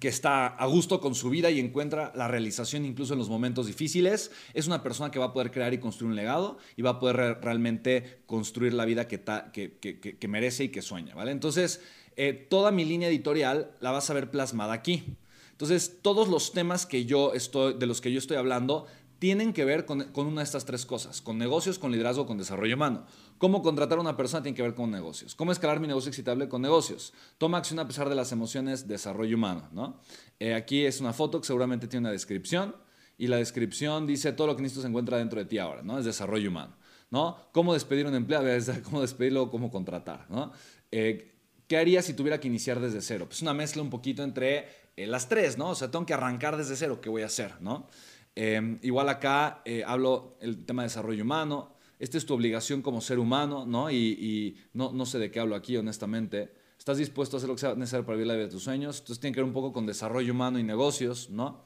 que 0.00 0.08
está 0.08 0.46
a 0.46 0.66
gusto 0.66 1.00
con 1.00 1.14
su 1.14 1.28
vida 1.28 1.50
y 1.50 1.60
encuentra 1.60 2.12
la 2.14 2.26
realización 2.26 2.86
incluso 2.86 3.12
en 3.12 3.18
los 3.18 3.28
momentos 3.28 3.66
difíciles, 3.66 4.30
es 4.54 4.66
una 4.66 4.82
persona 4.82 5.10
que 5.10 5.18
va 5.18 5.26
a 5.26 5.32
poder 5.32 5.50
crear 5.50 5.74
y 5.74 5.78
construir 5.78 6.10
un 6.10 6.16
legado 6.16 6.58
y 6.76 6.82
va 6.82 6.90
a 6.90 6.98
poder 6.98 7.38
realmente 7.42 8.22
construir 8.26 8.72
la 8.72 8.86
vida 8.86 9.06
que, 9.06 9.20
que, 9.52 10.28
merece 10.28 10.64
y 10.64 10.68
que 10.70 10.80
sueña, 10.80 11.14
¿vale? 11.14 11.30
Entonces, 11.30 11.82
eh, 12.16 12.32
toda 12.32 12.70
mi 12.70 12.84
línea 12.84 13.08
editorial 13.08 13.72
la 13.80 13.90
vas 13.90 14.08
a 14.08 14.14
ver 14.14 14.30
plasmada 14.30 14.72
aquí. 14.72 15.04
Entonces, 15.50 15.98
todos 16.00 16.28
los 16.28 16.52
temas 16.52 16.86
que 16.86 17.04
yo 17.04 17.34
estoy, 17.34 17.74
de 17.74 17.86
los 17.86 18.00
que 18.00 18.10
yo 18.10 18.18
estoy 18.18 18.38
hablando 18.38 18.86
tienen 19.22 19.52
que 19.52 19.64
ver 19.64 19.84
con, 19.84 20.10
una 20.16 20.40
de 20.40 20.42
estas 20.42 20.64
tres 20.64 20.84
cosas, 20.84 21.22
con 21.22 21.38
negocios, 21.38 21.78
con 21.78 21.92
liderazgo, 21.92 22.26
con 22.26 22.38
desarrollo 22.38 22.74
humano. 22.74 23.06
Cómo 23.38 23.62
contratar 23.62 23.98
a 23.98 24.00
una 24.00 24.16
persona 24.16 24.42
tiene 24.42 24.56
que 24.56 24.62
ver 24.62 24.74
con 24.74 24.90
negocios. 24.90 25.36
Cómo 25.36 25.52
escalar 25.52 25.78
mi 25.78 25.86
negocio 25.86 26.08
excitable 26.08 26.48
con 26.48 26.60
negocios. 26.60 27.12
Toma 27.38 27.58
acción 27.58 27.78
a 27.78 27.86
pesar 27.86 28.08
de 28.08 28.16
las 28.16 28.32
emociones, 28.32 28.88
desarrollo 28.88 29.36
humano. 29.36 29.68
¿no? 29.70 30.00
Eh, 30.40 30.54
aquí 30.54 30.84
es 30.84 31.00
una 31.00 31.12
foto 31.12 31.40
que 31.40 31.46
seguramente 31.46 31.86
tiene 31.86 32.08
una 32.08 32.10
descripción 32.10 32.74
y 33.16 33.28
la 33.28 33.36
descripción 33.36 34.08
dice 34.08 34.32
todo 34.32 34.48
lo 34.48 34.56
que 34.56 34.62
necesito 34.62 34.82
se 34.82 34.88
encuentra 34.88 35.18
dentro 35.18 35.38
de 35.38 35.44
ti 35.44 35.58
ahora, 35.58 35.82
¿no? 35.82 36.00
Es 36.00 36.04
desarrollo 36.04 36.50
humano, 36.50 36.76
¿no? 37.12 37.36
Cómo 37.52 37.74
despedir 37.74 38.06
un 38.06 38.16
empleado, 38.16 38.48
cómo 38.82 39.02
despedirlo, 39.02 39.52
cómo 39.52 39.70
contratar, 39.70 40.26
¿no? 40.30 40.50
Eh, 40.90 41.32
¿Qué 41.68 41.76
haría 41.76 42.02
si 42.02 42.14
tuviera 42.14 42.40
que 42.40 42.48
iniciar 42.48 42.80
desde 42.80 43.00
cero? 43.00 43.26
Pues 43.28 43.40
una 43.40 43.54
mezcla 43.54 43.82
un 43.82 43.90
poquito 43.90 44.24
entre 44.24 44.66
eh, 44.96 45.06
las 45.06 45.28
tres, 45.28 45.58
¿no? 45.58 45.70
O 45.70 45.74
sea, 45.76 45.92
tengo 45.92 46.04
que 46.06 46.12
arrancar 46.12 46.56
desde 46.56 46.74
cero, 46.74 47.00
¿qué 47.00 47.08
voy 47.08 47.22
a 47.22 47.26
hacer, 47.26 47.60
¿no? 47.60 47.86
Em, 48.34 48.78
igual 48.82 49.08
acá 49.08 49.62
eh, 49.64 49.84
hablo 49.86 50.36
el 50.40 50.64
tema 50.64 50.82
de 50.82 50.88
desarrollo 50.88 51.22
humano. 51.22 51.76
Esta 51.98 52.18
es 52.18 52.26
tu 52.26 52.34
obligación 52.34 52.82
como 52.82 53.00
ser 53.00 53.18
humano, 53.18 53.64
¿no? 53.66 53.90
Y, 53.90 54.56
no, 54.72 54.92
no, 54.92 55.06
sé 55.06 55.18
de 55.18 55.30
qué 55.30 55.40
hablo 55.40 55.54
aquí, 55.54 55.76
honestamente. 55.76 56.52
Estás 56.78 56.98
dispuesto 56.98 57.36
a 57.36 57.38
hacer 57.38 57.48
lo 57.48 57.54
que 57.54 57.60
sea 57.60 57.74
necesario 57.74 58.04
para 58.04 58.16
vivir 58.16 58.26
la 58.26 58.34
vida 58.34 58.44
de 58.46 58.50
tus 58.50 58.64
sueños. 58.64 58.98
Entonces 58.98 59.20
tiene 59.20 59.34
que 59.34 59.40
ver 59.40 59.46
un 59.46 59.52
poco 59.52 59.72
con 59.72 59.86
desarrollo 59.86 60.32
humano 60.32 60.58
y 60.58 60.64
negocios, 60.64 61.30
¿no? 61.30 61.64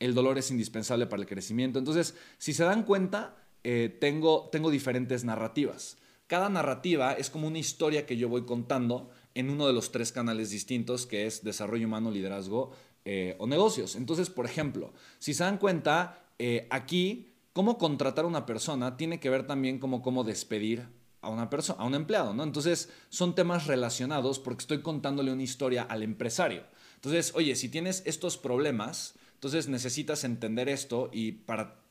el 0.00 0.14
dolor 0.14 0.38
es 0.38 0.50
indispensable 0.50 1.06
para 1.06 1.22
el 1.22 1.28
crecimiento. 1.28 1.78
Entonces, 1.78 2.14
si 2.38 2.52
se 2.52 2.64
dan 2.64 2.84
cuenta, 2.84 3.36
eh, 3.62 3.96
tengo, 4.00 4.48
tengo 4.50 4.70
diferentes 4.70 5.24
narrativas. 5.24 5.98
Cada 6.26 6.48
narrativa 6.48 7.12
es 7.12 7.30
como 7.30 7.46
una 7.46 7.58
historia 7.58 8.06
que 8.06 8.16
yo 8.16 8.28
voy 8.28 8.44
contando 8.44 9.10
en 9.34 9.50
uno 9.50 9.66
de 9.66 9.72
los 9.72 9.92
tres 9.92 10.12
canales 10.12 10.50
distintos, 10.50 11.06
que 11.06 11.26
es 11.26 11.44
desarrollo 11.44 11.86
humano, 11.86 12.10
liderazgo 12.10 12.72
eh, 13.04 13.36
o 13.38 13.46
negocios. 13.46 13.96
Entonces, 13.96 14.30
por 14.30 14.46
ejemplo, 14.46 14.92
si 15.18 15.34
se 15.34 15.44
dan 15.44 15.58
cuenta, 15.58 16.24
eh, 16.38 16.66
aquí, 16.70 17.34
cómo 17.52 17.78
contratar 17.78 18.24
a 18.24 18.28
una 18.28 18.46
persona 18.46 18.96
tiene 18.96 19.20
que 19.20 19.30
ver 19.30 19.46
también 19.46 19.78
como 19.78 20.02
cómo 20.02 20.24
despedir 20.24 20.88
a 21.20 21.28
una 21.28 21.50
persona, 21.50 21.82
a 21.82 21.86
un 21.86 21.94
empleado, 21.94 22.34
¿no? 22.34 22.42
Entonces, 22.42 22.90
son 23.08 23.34
temas 23.34 23.66
relacionados 23.66 24.38
porque 24.38 24.62
estoy 24.62 24.82
contándole 24.82 25.32
una 25.32 25.42
historia 25.42 25.82
al 25.82 26.02
empresario. 26.02 26.64
Entonces, 26.96 27.32
oye, 27.34 27.54
si 27.56 27.68
tienes 27.68 28.02
estos 28.06 28.38
problemas, 28.38 29.14
entonces 29.34 29.68
necesitas 29.68 30.24
entender 30.24 30.68
esto 30.68 31.10
y 31.12 31.32
para 31.32 31.84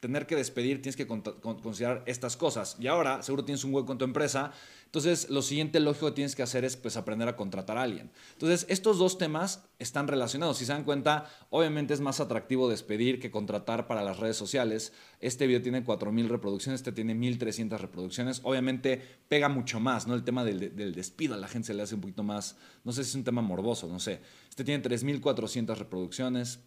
tener 0.00 0.26
que 0.26 0.36
despedir 0.36 0.80
tienes 0.80 0.96
que 0.96 1.06
considerar 1.06 2.02
estas 2.06 2.36
cosas. 2.36 2.76
Y 2.80 2.86
ahora, 2.86 3.22
seguro 3.22 3.44
tienes 3.44 3.64
un 3.64 3.74
hueco 3.74 3.92
en 3.92 3.98
tu 3.98 4.04
empresa, 4.04 4.52
entonces 4.88 5.28
lo 5.28 5.42
siguiente 5.42 5.80
lógico 5.80 6.06
que 6.06 6.12
tienes 6.12 6.34
que 6.34 6.42
hacer 6.42 6.64
es 6.64 6.78
pues 6.78 6.96
aprender 6.96 7.28
a 7.28 7.36
contratar 7.36 7.76
a 7.76 7.82
alguien. 7.82 8.10
Entonces, 8.32 8.64
estos 8.70 8.96
dos 8.96 9.18
temas 9.18 9.68
están 9.78 10.08
relacionados. 10.08 10.56
Si 10.56 10.64
se 10.64 10.72
dan 10.72 10.84
cuenta, 10.84 11.26
obviamente 11.50 11.92
es 11.92 12.00
más 12.00 12.20
atractivo 12.20 12.70
despedir 12.70 13.20
que 13.20 13.30
contratar 13.30 13.86
para 13.86 14.02
las 14.02 14.18
redes 14.18 14.38
sociales. 14.38 14.94
Este 15.20 15.46
video 15.46 15.60
tiene 15.60 15.84
4000 15.84 16.30
reproducciones, 16.30 16.80
este 16.80 16.92
tiene 16.92 17.14
1300 17.14 17.78
reproducciones. 17.78 18.40
Obviamente 18.44 19.02
pega 19.28 19.50
mucho 19.50 19.78
más, 19.78 20.06
¿no? 20.06 20.14
El 20.14 20.24
tema 20.24 20.42
del, 20.42 20.74
del 20.74 20.94
despido 20.94 21.34
a 21.34 21.36
la 21.36 21.48
gente 21.48 21.66
se 21.66 21.74
le 21.74 21.82
hace 21.82 21.94
un 21.94 22.00
poquito 22.00 22.22
más, 22.22 22.56
no 22.82 22.92
sé 22.92 23.04
si 23.04 23.10
es 23.10 23.14
un 23.14 23.24
tema 23.24 23.42
morboso, 23.42 23.88
no 23.88 24.00
sé. 24.00 24.22
Este 24.48 24.64
tiene 24.64 24.82
3400 24.82 25.78
reproducciones 25.78 26.60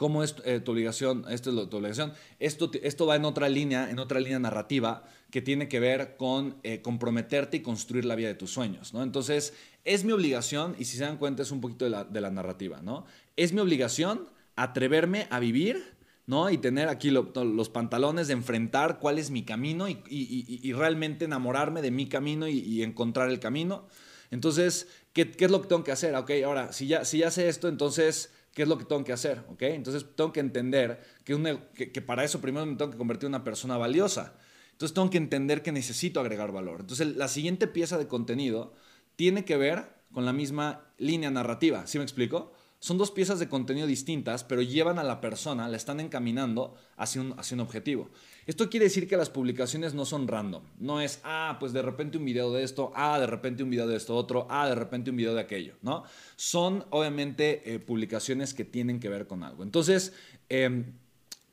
¿Cómo 0.00 0.24
es 0.24 0.34
eh, 0.46 0.60
tu 0.60 0.72
obligación? 0.72 1.26
Esto 1.28 1.50
es 1.50 1.68
tu 1.68 1.76
obligación. 1.76 2.14
Esto, 2.38 2.70
esto 2.82 3.04
va 3.04 3.16
en 3.16 3.26
otra 3.26 3.50
línea, 3.50 3.90
en 3.90 3.98
otra 3.98 4.18
línea 4.18 4.38
narrativa 4.38 5.04
que 5.30 5.42
tiene 5.42 5.68
que 5.68 5.78
ver 5.78 6.16
con 6.16 6.56
eh, 6.62 6.80
comprometerte 6.80 7.58
y 7.58 7.60
construir 7.60 8.06
la 8.06 8.14
vida 8.14 8.28
de 8.28 8.34
tus 8.34 8.50
sueños, 8.50 8.94
¿no? 8.94 9.02
Entonces, 9.02 9.52
es 9.84 10.04
mi 10.04 10.12
obligación, 10.12 10.74
y 10.78 10.86
si 10.86 10.96
se 10.96 11.04
dan 11.04 11.18
cuenta 11.18 11.42
es 11.42 11.50
un 11.50 11.60
poquito 11.60 11.84
de 11.84 12.20
la, 12.22 12.30
narrativa, 12.30 12.80
¿no? 12.80 13.04
Es 13.36 13.52
mi 13.52 13.60
obligación 13.60 14.26
atreverme 14.56 15.26
a 15.28 15.38
vivir, 15.38 15.92
¿no? 16.24 16.48
Y 16.48 16.56
tener 16.56 16.88
aquí 16.88 17.10
los 17.10 17.68
pantalones 17.68 18.26
de 18.26 18.32
enfrentar 18.32 19.00
cuál 19.00 19.18
es 19.18 19.30
mi 19.30 19.42
camino 19.42 19.86
y, 19.86 20.72
realmente 20.72 21.26
enamorarme 21.26 21.82
de 21.82 21.90
mi 21.90 22.06
camino 22.08 22.48
y, 22.48 22.82
encontrar 22.82 23.28
el 23.28 23.38
camino. 23.38 23.86
Entonces, 24.30 24.88
¿qué, 25.12 25.30
¿qué, 25.30 25.44
es 25.44 25.50
lo 25.50 25.60
que 25.60 25.68
tengo 25.68 25.84
que 25.84 25.92
hacer? 25.92 26.14
Ok, 26.14 26.30
ahora, 26.42 26.72
si 26.72 26.86
ya, 26.86 27.04
si 27.04 27.18
ya 27.18 27.30
sé 27.30 27.50
esto, 27.50 27.68
entonces 27.68 28.30
qué 28.52 28.62
es 28.62 28.68
lo 28.68 28.78
que 28.78 28.84
tengo 28.84 29.04
que 29.04 29.12
hacer, 29.12 29.44
¿ok? 29.48 29.62
Entonces 29.62 30.04
tengo 30.16 30.32
que 30.32 30.40
entender 30.40 31.00
que, 31.24 31.92
que, 31.92 32.02
para 32.02 32.24
eso 32.24 32.40
primero 32.40 32.66
me 32.66 32.76
tengo 32.76 32.90
que 32.90 32.98
convertir 32.98 33.26
en 33.26 33.34
una 33.34 33.44
persona 33.44 33.76
valiosa. 33.76 34.36
Entonces 34.72 34.94
tengo 34.94 35.10
que 35.10 35.18
entender 35.18 35.62
que 35.62 35.72
necesito 35.72 36.20
agregar 36.20 36.52
valor. 36.52 36.80
Entonces 36.80 37.16
la 37.16 37.28
siguiente 37.28 37.66
pieza 37.66 37.98
de 37.98 38.08
contenido 38.08 38.74
tiene 39.16 39.44
que 39.44 39.56
ver 39.56 40.00
con 40.12 40.24
la 40.24 40.32
misma 40.32 40.92
línea 40.98 41.30
narrativa, 41.30 41.86
¿sí 41.86 41.98
me 41.98 42.04
explico? 42.04 42.52
Son 42.80 42.96
dos 42.96 43.10
piezas 43.10 43.38
de 43.38 43.48
contenido 43.48 43.86
distintas, 43.86 44.42
pero 44.42 44.62
llevan 44.62 44.98
a 44.98 45.04
la 45.04 45.20
persona, 45.20 45.68
la 45.68 45.76
están 45.76 46.00
encaminando 46.00 46.74
hacia 46.96 47.20
un, 47.20 47.38
hacia 47.38 47.54
un 47.54 47.60
objetivo. 47.60 48.08
Esto 48.46 48.70
quiere 48.70 48.84
decir 48.84 49.06
que 49.06 49.18
las 49.18 49.28
publicaciones 49.28 49.92
no 49.92 50.06
son 50.06 50.26
random. 50.26 50.62
No 50.78 51.02
es, 51.02 51.20
ah, 51.22 51.58
pues 51.60 51.74
de 51.74 51.82
repente 51.82 52.16
un 52.16 52.24
video 52.24 52.50
de 52.50 52.62
esto, 52.62 52.90
ah, 52.96 53.20
de 53.20 53.26
repente 53.26 53.62
un 53.62 53.68
video 53.68 53.86
de 53.86 53.96
esto 53.96 54.16
otro, 54.16 54.46
ah, 54.48 54.66
de 54.66 54.74
repente 54.74 55.10
un 55.10 55.18
video 55.18 55.34
de 55.34 55.42
aquello, 55.42 55.74
¿no? 55.82 56.04
Son 56.36 56.86
obviamente 56.88 57.74
eh, 57.74 57.80
publicaciones 57.80 58.54
que 58.54 58.64
tienen 58.64 58.98
que 58.98 59.10
ver 59.10 59.26
con 59.26 59.42
algo. 59.42 59.62
Entonces, 59.62 60.14
em, 60.48 60.94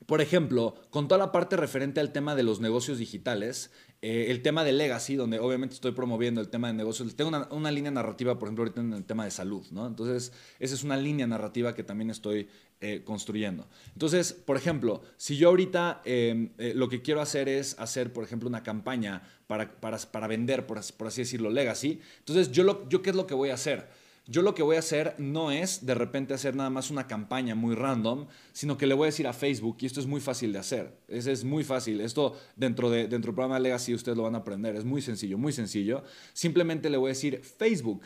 por 0.06 0.22
ejemplo, 0.22 0.76
con 0.90 1.10
toda 1.10 1.20
la 1.20 1.34
parte 1.34 1.58
referente 1.58 2.00
al 2.00 2.14
tema 2.14 2.36
de 2.36 2.44
los 2.44 2.62
negocios 2.62 3.00
digitales, 3.00 3.70
eh, 4.00 4.28
el 4.30 4.44
tema 4.44 4.64
de 4.64 4.74
legacy, 4.74 5.16
donde 5.16 5.40
obviamente 5.40 5.74
estoy 5.74 5.92
promoviendo 5.92 6.40
el 6.40 6.50
tema 6.50 6.68
de 6.68 6.76
negocios, 6.76 7.16
tengo 7.16 7.32
una, 7.50 7.72
línea 7.72 7.90
narrativa, 7.90 8.38
por 8.38 8.48
ejemplo, 8.48 8.64
ahorita 8.64 8.82
en 8.82 8.94
el 8.94 9.04
tema 9.04 9.26
de 9.26 9.32
salud, 9.32 9.66
¿no? 9.72 9.88
Entonces, 9.88 10.32
esa 10.60 10.76
es 10.76 10.84
una 10.84 10.98
línea 10.98 11.26
narrativa 11.26 11.74
que 11.74 11.84
también 11.84 12.12
estoy 12.12 12.48
eh, 12.80 13.02
construyendo. 13.04 13.68
Entonces, 13.94 14.34
por 14.34 14.56
ejemplo, 14.56 15.02
si 15.18 15.38
yo 15.38 15.50
ahorita 15.50 16.04
em, 16.06 16.52
eh, 16.60 16.74
lo 16.76 16.90
que 16.90 17.02
quiero 17.02 17.22
hacer 17.22 17.50
es 17.50 17.76
hacer, 17.80 18.14
por 18.14 18.24
ejemplo, 18.24 18.48
una 18.48 18.62
campaña 18.62 19.24
para, 19.48 19.72
para, 19.80 19.98
para 19.98 20.28
vender, 20.28 20.68
por, 20.68 20.80
por, 20.96 21.08
así 21.08 21.22
decirlo, 21.22 21.50
legacy, 21.50 22.00
entonces, 22.20 22.52
yo, 22.52 22.64
lo, 22.64 22.88
yo, 22.90 23.02
¿qué 23.02 23.10
es 23.10 23.16
lo 23.16 23.26
que 23.26 23.34
voy 23.34 23.50
a 23.50 23.56
hacer? 23.56 23.88
Yo 24.30 24.42
lo 24.42 24.54
que 24.54 24.62
voy 24.62 24.76
a 24.76 24.80
hacer 24.80 25.16
no 25.18 25.52
es 25.52 25.86
de 25.86 25.96
repente 25.96 26.34
hacer 26.34 26.54
nada 26.54 26.70
más 26.70 26.92
una 26.92 27.08
campaña 27.08 27.56
muy 27.56 27.76
random, 27.76 28.28
sino 28.52 28.78
que 28.78 28.86
le 28.86 28.94
voy 28.94 29.06
a 29.06 29.12
decir 29.12 29.26
a 29.26 29.32
Facebook, 29.32 29.78
y 29.80 29.86
esto 29.86 30.02
es 30.02 30.06
muy 30.06 30.20
fácil 30.20 30.52
de 30.52 30.60
hacer, 30.60 31.00
es, 31.08 31.28
es 31.28 31.46
muy 31.46 31.64
fácil, 31.64 32.02
esto 32.02 32.38
dentro, 32.58 32.90
de, 32.90 33.08
dentro 33.08 33.20
del 33.20 33.36
programa 33.36 33.58
Legacy 33.58 33.94
ustedes 33.94 34.18
lo 34.18 34.24
van 34.24 34.36
a 34.36 34.40
aprender, 34.40 34.76
es 34.76 34.84
muy 34.84 35.02
sencillo, 35.02 35.38
muy 35.38 35.54
sencillo. 35.54 36.04
Simplemente 36.34 36.90
le 36.90 36.98
voy 36.98 37.08
a 37.08 37.14
decir, 37.14 37.42
Facebook, 37.42 38.04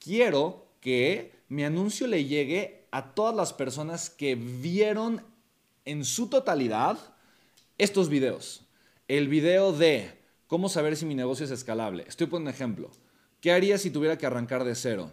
quiero 0.00 0.66
que 0.80 1.32
mi 1.48 1.62
anuncio 1.62 2.08
le 2.08 2.24
llegue 2.24 2.88
a 2.90 3.14
todas 3.14 3.36
las 3.36 3.52
personas 3.52 4.10
que 4.10 4.34
vieron 4.34 5.22
en 5.84 6.04
su 6.04 6.28
totalidad 6.28 6.98
estos 7.78 8.08
videos. 8.08 8.66
El 9.06 9.28
video 9.28 9.72
de 9.72 10.18
cómo 10.46 10.68
saber 10.68 10.96
si 10.96 11.06
mi 11.06 11.14
negocio 11.14 11.44
es 11.44 11.50
escalable. 11.50 12.04
Estoy 12.08 12.26
poniendo 12.26 12.50
un 12.50 12.54
ejemplo. 12.54 12.90
¿Qué 13.40 13.52
haría 13.52 13.78
si 13.78 13.90
tuviera 13.90 14.18
que 14.18 14.26
arrancar 14.26 14.64
de 14.64 14.74
cero? 14.74 15.12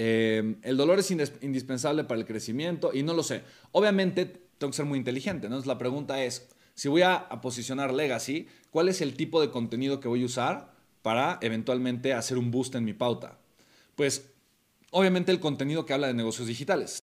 Eh, 0.00 0.54
el 0.62 0.76
dolor 0.76 1.00
es 1.00 1.10
indispensable 1.10 2.04
para 2.04 2.20
el 2.20 2.24
crecimiento 2.24 2.92
y 2.94 3.02
no 3.02 3.14
lo 3.14 3.24
sé. 3.24 3.42
Obviamente 3.72 4.26
tengo 4.56 4.70
que 4.70 4.76
ser 4.76 4.84
muy 4.84 4.96
inteligente. 4.96 5.48
¿no? 5.48 5.58
la 5.58 5.76
pregunta 5.76 6.22
es, 6.22 6.48
si 6.74 6.86
voy 6.86 7.02
a, 7.02 7.28
posicionar 7.42 7.92
Legacy, 7.92 8.46
¿cuál 8.70 8.88
es 8.88 9.00
el 9.00 9.14
tipo 9.14 9.40
de 9.40 9.50
contenido 9.50 9.98
que 9.98 10.06
voy 10.06 10.22
a 10.22 10.26
usar 10.26 10.72
para 11.02 11.40
eventualmente 11.42 12.12
hacer 12.12 12.38
un 12.38 12.52
boost 12.52 12.76
en 12.76 12.84
mi 12.84 12.92
pauta? 12.92 13.38
Pues 13.96 14.30
obviamente 14.92 15.32
el 15.32 15.40
contenido 15.40 15.84
que 15.84 15.94
habla 15.94 16.06
de 16.06 16.14
negocios 16.14 16.46
digitales. 16.46 16.90